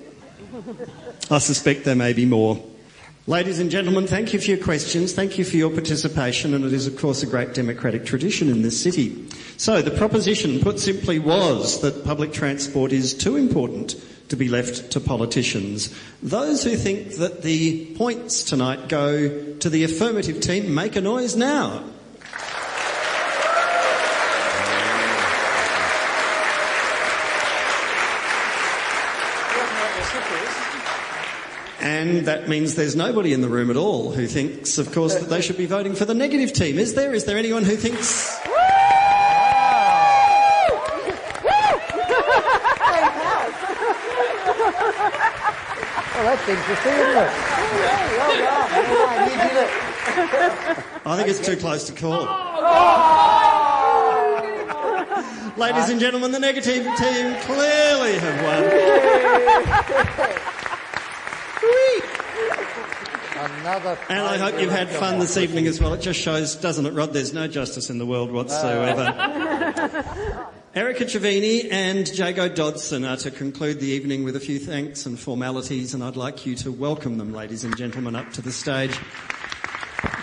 [1.31, 2.61] I suspect there may be more.
[3.29, 6.73] Ladies and gentlemen, thank you for your questions, thank you for your participation, and it
[6.73, 9.29] is, of course, a great democratic tradition in this city.
[9.59, 13.95] So, the proposition, put simply, was that public transport is too important
[14.31, 15.95] to be left to politicians.
[16.23, 21.37] Those who think that the points tonight go to the affirmative team, make a noise
[21.37, 21.85] now.
[31.83, 35.29] And that means there's nobody in the room at all who thinks, of course, that
[35.29, 36.79] they should be voting for the negative team.
[36.79, 37.15] Is there?
[37.15, 38.39] Is there anyone who thinks.
[46.51, 47.31] Interesting, isn't it?
[49.27, 49.71] You did it.
[51.07, 52.27] I think it's too close to call.
[55.57, 58.65] Ladies and gentlemen, the negative team clearly have won.
[63.61, 65.93] Another And I hope you've had fun this evening as well.
[65.95, 67.13] It just shows, doesn't it, Rod?
[67.13, 69.15] There's no justice in the world whatsoever.
[70.73, 75.19] Erica Trevini and Jago Dodson are to conclude the evening with a few thanks and
[75.19, 78.97] formalities, and I'd like you to welcome them, ladies and gentlemen, up to the stage.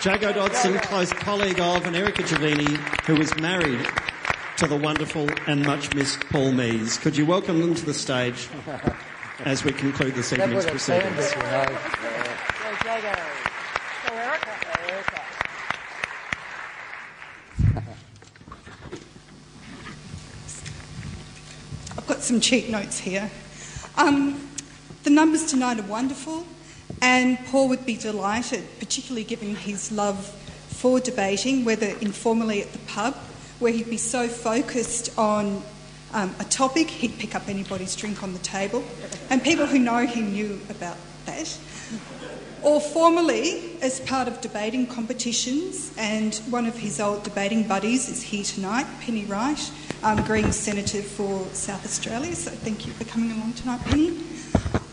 [0.02, 3.86] Jago Dodson, close colleague of, and Erica Trevini, who was married
[4.56, 6.98] to the wonderful and much missed Paul Mees.
[6.98, 8.48] Could you welcome them to the stage
[9.40, 11.32] as we conclude this That evening's would have turned proceedings?
[11.34, 11.78] it, you know.
[21.98, 23.32] I've got some cheat notes here.
[23.98, 24.50] Um,
[25.04, 26.46] the numbers tonight are wonderful,
[27.02, 30.26] and Paul would be delighted, particularly given his love
[30.68, 33.16] for debating, whether informally at the pub,
[33.60, 35.64] where he'd be so focused on
[36.14, 38.84] um, a topic, he'd pick up anybody's drink on the table,
[39.30, 41.58] and people who know him knew about that.
[42.62, 48.22] Or formally, as part of debating competitions, and one of his old debating buddies is
[48.22, 49.72] here tonight, Penny Wright,
[50.04, 52.36] um, Green Senator for South Australia.
[52.36, 54.20] So thank you for coming along tonight, Penny.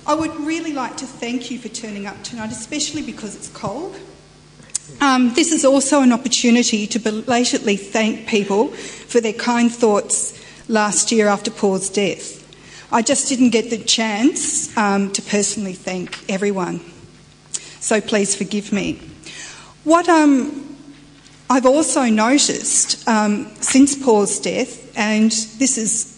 [0.07, 3.97] I would really like to thank you for turning up tonight, especially because it's cold.
[5.01, 11.11] Um, this is also an opportunity to belatedly thank people for their kind thoughts last
[11.11, 12.43] year after Paul's death.
[12.93, 16.81] I just didn't get the chance um, to personally thank everyone.
[17.81, 19.01] So please forgive me.
[19.85, 20.64] What um,
[21.51, 26.11] I've also noticed um, since Paul's death, and this is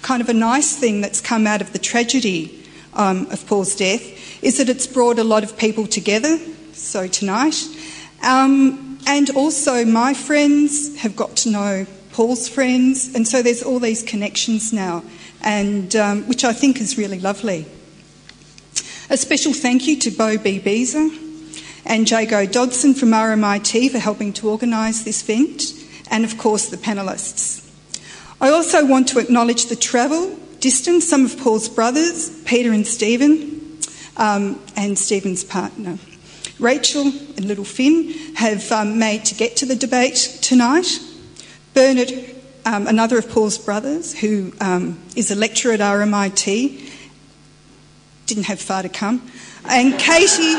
[0.00, 4.02] kind of a nice thing that's come out of the tragedy um, of Paul's death,
[4.42, 6.38] is that it's brought a lot of people together.
[6.72, 7.62] So tonight,
[8.22, 13.80] um, and also my friends have got to know Paul's friends, and so there's all
[13.80, 15.04] these connections now,
[15.42, 17.66] and um, which I think is really lovely.
[19.10, 20.58] A special thank you to Bo B.
[20.58, 21.10] Beezer
[21.84, 25.62] and Jago Dodson from RMIT for helping to organise this event,
[26.10, 27.66] and of course the panellists.
[28.40, 33.78] I also want to acknowledge the travel, distance, some of Paul's brothers, Peter and Stephen,
[34.16, 35.98] um, and Stephen's partner.
[36.58, 41.00] Rachel and little Finn have um, made to get to the debate tonight.
[41.72, 42.12] Bernard,
[42.66, 46.90] um, another of Paul's brothers, who um, is a lecturer at RMIT,
[48.26, 49.30] didn't have far to come.
[49.68, 50.56] And Katie,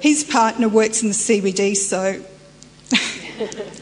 [0.00, 2.22] his partner, works in the CBD, so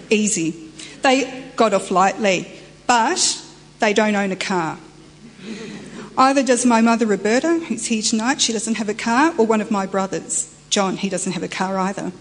[0.11, 0.71] easy.
[1.03, 2.49] They got off lightly,
[2.87, 3.43] but
[3.79, 4.79] they don't own a car.
[6.17, 9.61] Either does my mother Roberta, who's here tonight, she doesn't have a car, or one
[9.61, 12.13] of my brothers, John, he doesn't have a car either.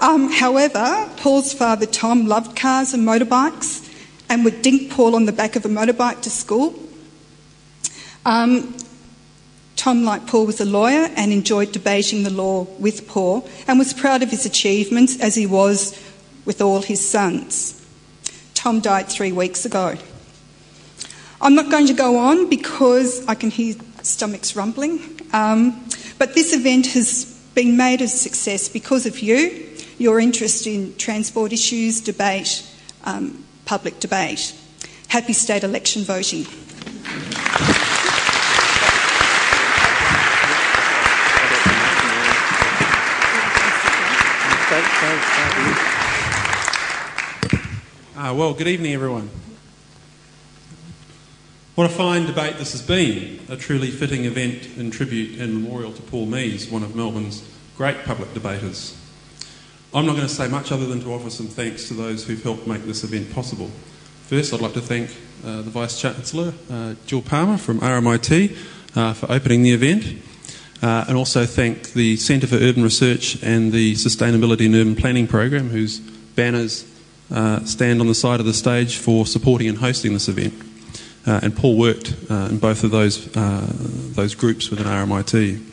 [0.00, 3.88] Um, however, Paul's father Tom loved cars and motorbikes
[4.28, 6.74] and would dink Paul on the back of a motorbike to school.
[8.26, 8.74] Um,
[9.82, 13.92] Tom, like Paul, was a lawyer and enjoyed debating the law with Paul and was
[13.92, 16.00] proud of his achievements as he was
[16.44, 17.84] with all his sons.
[18.54, 19.96] Tom died three weeks ago.
[21.40, 25.00] I'm not going to go on because I can hear stomachs rumbling,
[25.32, 25.84] um,
[26.16, 27.24] but this event has
[27.56, 29.68] been made a success because of you,
[29.98, 32.64] your interest in transport issues, debate,
[33.02, 34.54] um, public debate.
[35.08, 36.46] Happy state election voting.
[48.22, 49.28] Uh, well, good evening, everyone.
[51.74, 55.92] What a fine debate this has been, a truly fitting event in tribute and memorial
[55.92, 57.42] to Paul Mees, one of Melbourne's
[57.76, 58.96] great public debaters.
[59.92, 62.40] I'm not going to say much other than to offer some thanks to those who've
[62.40, 63.72] helped make this event possible.
[64.28, 65.10] First, I'd like to thank
[65.44, 68.56] uh, the Vice Chancellor, uh, Jill Palmer from RMIT,
[68.94, 70.22] uh, for opening the event,
[70.80, 75.26] uh, and also thank the Centre for Urban Research and the Sustainability and Urban Planning
[75.26, 76.84] Program, whose banners
[77.32, 80.54] uh, stand on the side of the stage for supporting and hosting this event.
[81.26, 83.66] Uh, and Paul worked uh, in both of those, uh,
[84.14, 85.68] those groups within RMIT.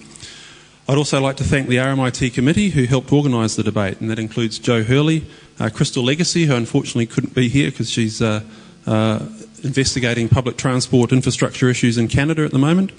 [0.87, 4.19] I'd also like to thank the RMIT committee who helped organise the debate, and that
[4.19, 5.25] includes Joe Hurley,
[5.59, 8.41] uh, Crystal Legacy, who unfortunately couldn't be here because she's uh,
[8.87, 9.25] uh,
[9.63, 12.91] investigating public transport infrastructure issues in Canada at the moment,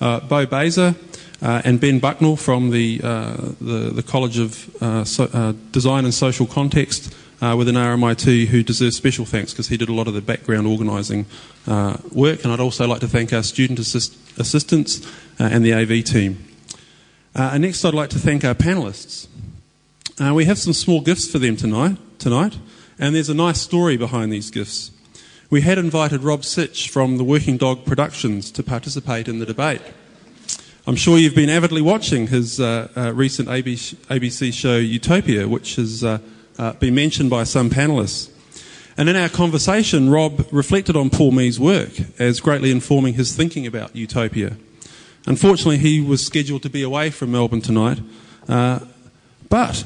[0.00, 0.94] Bo Baser,
[1.40, 7.54] and Ben Bucknell from the, the, the, College of so, Design and Social Context uh,
[7.56, 11.26] within RMIT who deserves special thanks because he did a lot of the background organising
[11.66, 12.44] uh, work.
[12.44, 15.06] And I'd also like to thank our student assist- assistants
[15.38, 16.44] uh, and the AV team.
[17.34, 19.28] Uh, and next, I'd like to thank our panellists.
[20.20, 22.58] Uh, we have some small gifts for them tonight, tonight,
[22.98, 24.90] and there's a nice story behind these gifts.
[25.48, 29.80] We had invited Rob Sitch from the Working Dog Productions to participate in the debate.
[30.86, 36.04] I'm sure you've been avidly watching his uh, uh, recent ABC, show Utopia, which has
[36.04, 36.18] uh,
[36.60, 38.30] uh, been mentioned by some panellists.
[38.98, 41.88] And in our conversation, Rob reflected on Paul Mees' work
[42.18, 44.58] as greatly informing his thinking about utopia.
[45.26, 48.00] Unfortunately, he was scheduled to be away from Melbourne tonight,
[48.46, 48.80] uh,
[49.48, 49.84] but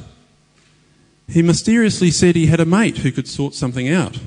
[1.29, 4.19] he mysteriously said he had a mate who could sort something out.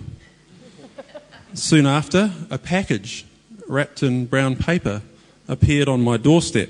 [1.54, 3.26] Soon after, a package
[3.68, 5.02] wrapped in brown paper
[5.50, 6.70] appeared on my doorstep,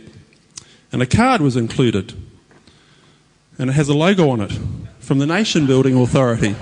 [0.91, 2.13] and a card was included,
[3.59, 4.57] and it has a logo on it
[5.07, 6.53] from the Nation Building Authority.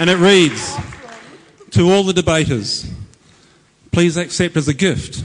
[0.00, 0.76] and it reads
[1.70, 2.90] To all the debaters,
[3.92, 5.22] please accept as a gift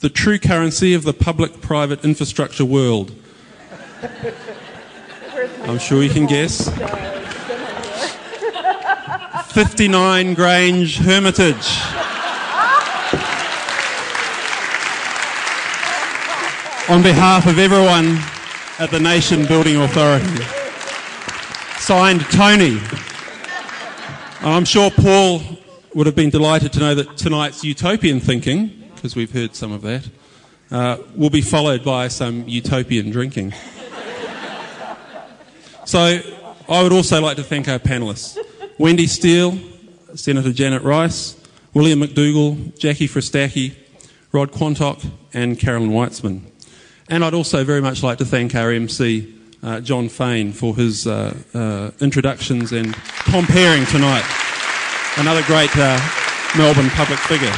[0.00, 3.14] the true currency of the public private infrastructure world.
[5.62, 6.68] I'm sure you can guess.
[9.54, 12.01] 59 Grange Hermitage.
[16.88, 18.18] On behalf of everyone
[18.80, 20.42] at the Nation Building Authority.
[21.78, 22.80] Signed Tony.
[24.40, 25.42] I'm sure Paul
[25.94, 29.82] would have been delighted to know that tonight's utopian thinking, because we've heard some of
[29.82, 30.08] that,
[30.72, 33.54] uh, will be followed by some utopian drinking.
[35.84, 36.20] So
[36.68, 38.36] I would also like to thank our panellists
[38.78, 39.56] Wendy Steele,
[40.16, 41.36] Senator Janet Rice,
[41.74, 43.76] William McDougall, Jackie Fristacky,
[44.32, 46.48] Rod Quantock, and Carolyn Whitzman.
[47.08, 51.06] And I'd also very much like to thank our MC, uh, Jon Faine, for his
[51.06, 54.24] uh, uh, introductions and comparing tonight.
[55.16, 55.98] Another great uh,
[56.56, 57.52] Melbourne public figure.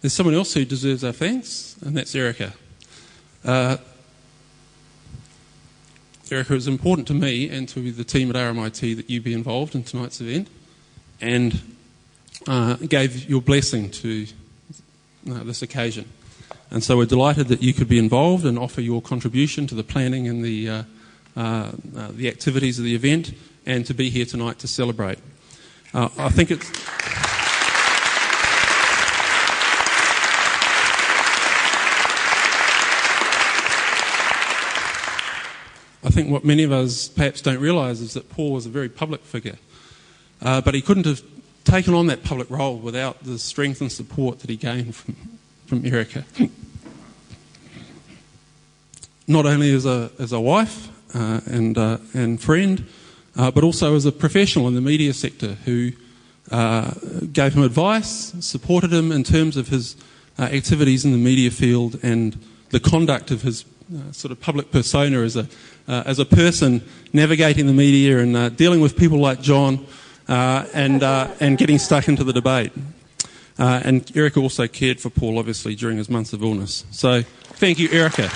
[0.00, 2.52] There's someone else who deserves our thanks, and that's Erica.
[3.42, 3.78] Uh,
[6.30, 9.74] Erica, it's important to me and to the team at RMIT that you be involved
[9.74, 10.48] in tonight's event.
[11.20, 11.74] And
[12.46, 14.26] uh, gave your blessing to
[15.30, 16.08] uh, this occasion.
[16.70, 19.84] And so we're delighted that you could be involved and offer your contribution to the
[19.84, 20.82] planning and the, uh,
[21.36, 21.40] uh,
[21.96, 23.32] uh the activities of the event
[23.66, 25.18] and to be here tonight to celebrate.
[25.92, 26.68] Uh, I think it's.
[36.02, 38.88] I think what many of us perhaps don't realise is that Paul was a very
[38.88, 39.56] public figure.
[40.42, 41.22] Uh, but he couldn't have
[41.64, 45.16] taken on that public role without the strength and support that he gained from,
[45.66, 46.24] from Erica.
[49.26, 52.86] Not only as a, as a wife uh, and, uh, and friend,
[53.36, 55.92] uh, but also as a professional in the media sector who
[56.50, 56.92] uh,
[57.32, 59.96] gave him advice, supported him in terms of his
[60.38, 62.38] uh, activities in the media field and
[62.70, 63.64] the conduct of his
[63.94, 65.48] uh, sort of public persona as a,
[65.88, 66.82] as a person
[67.12, 69.86] navigating the media and dealing with people like Jon
[70.28, 72.72] and, uh, and getting stuck into the debate.
[73.58, 76.84] Uh, and Erica also cared for Paul, obviously, during his months of illness.
[76.90, 78.30] So thank you, Erica.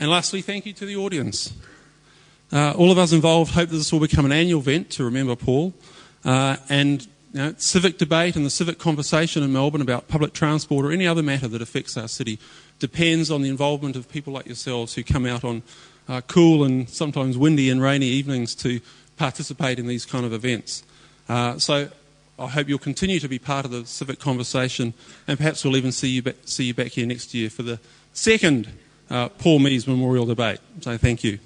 [0.00, 1.52] And lastly, thank you to the audience.
[2.50, 5.36] Uh, all of us involved hope that this will become an annual event to remember
[5.36, 5.74] Paul.
[6.24, 10.84] Uh, and you know, civic debate and the civic conversation in Melbourne about public transport
[10.86, 12.38] or any other matter that affects our city
[12.80, 15.62] depends on the involvement of people like yourselves who come out on
[16.08, 18.80] uh, cool and sometimes windy and rainy evenings to
[19.16, 20.82] participate in these kind of events.
[21.28, 21.88] Uh, so
[22.38, 24.94] I hope you'll continue to be part of the civic conversation,
[25.28, 27.78] and perhaps we'll even see you, ba- see you back here next year for the
[28.12, 28.68] second
[29.10, 30.58] uh, Paul Mees Memorial Debate.
[30.80, 31.38] So thank you.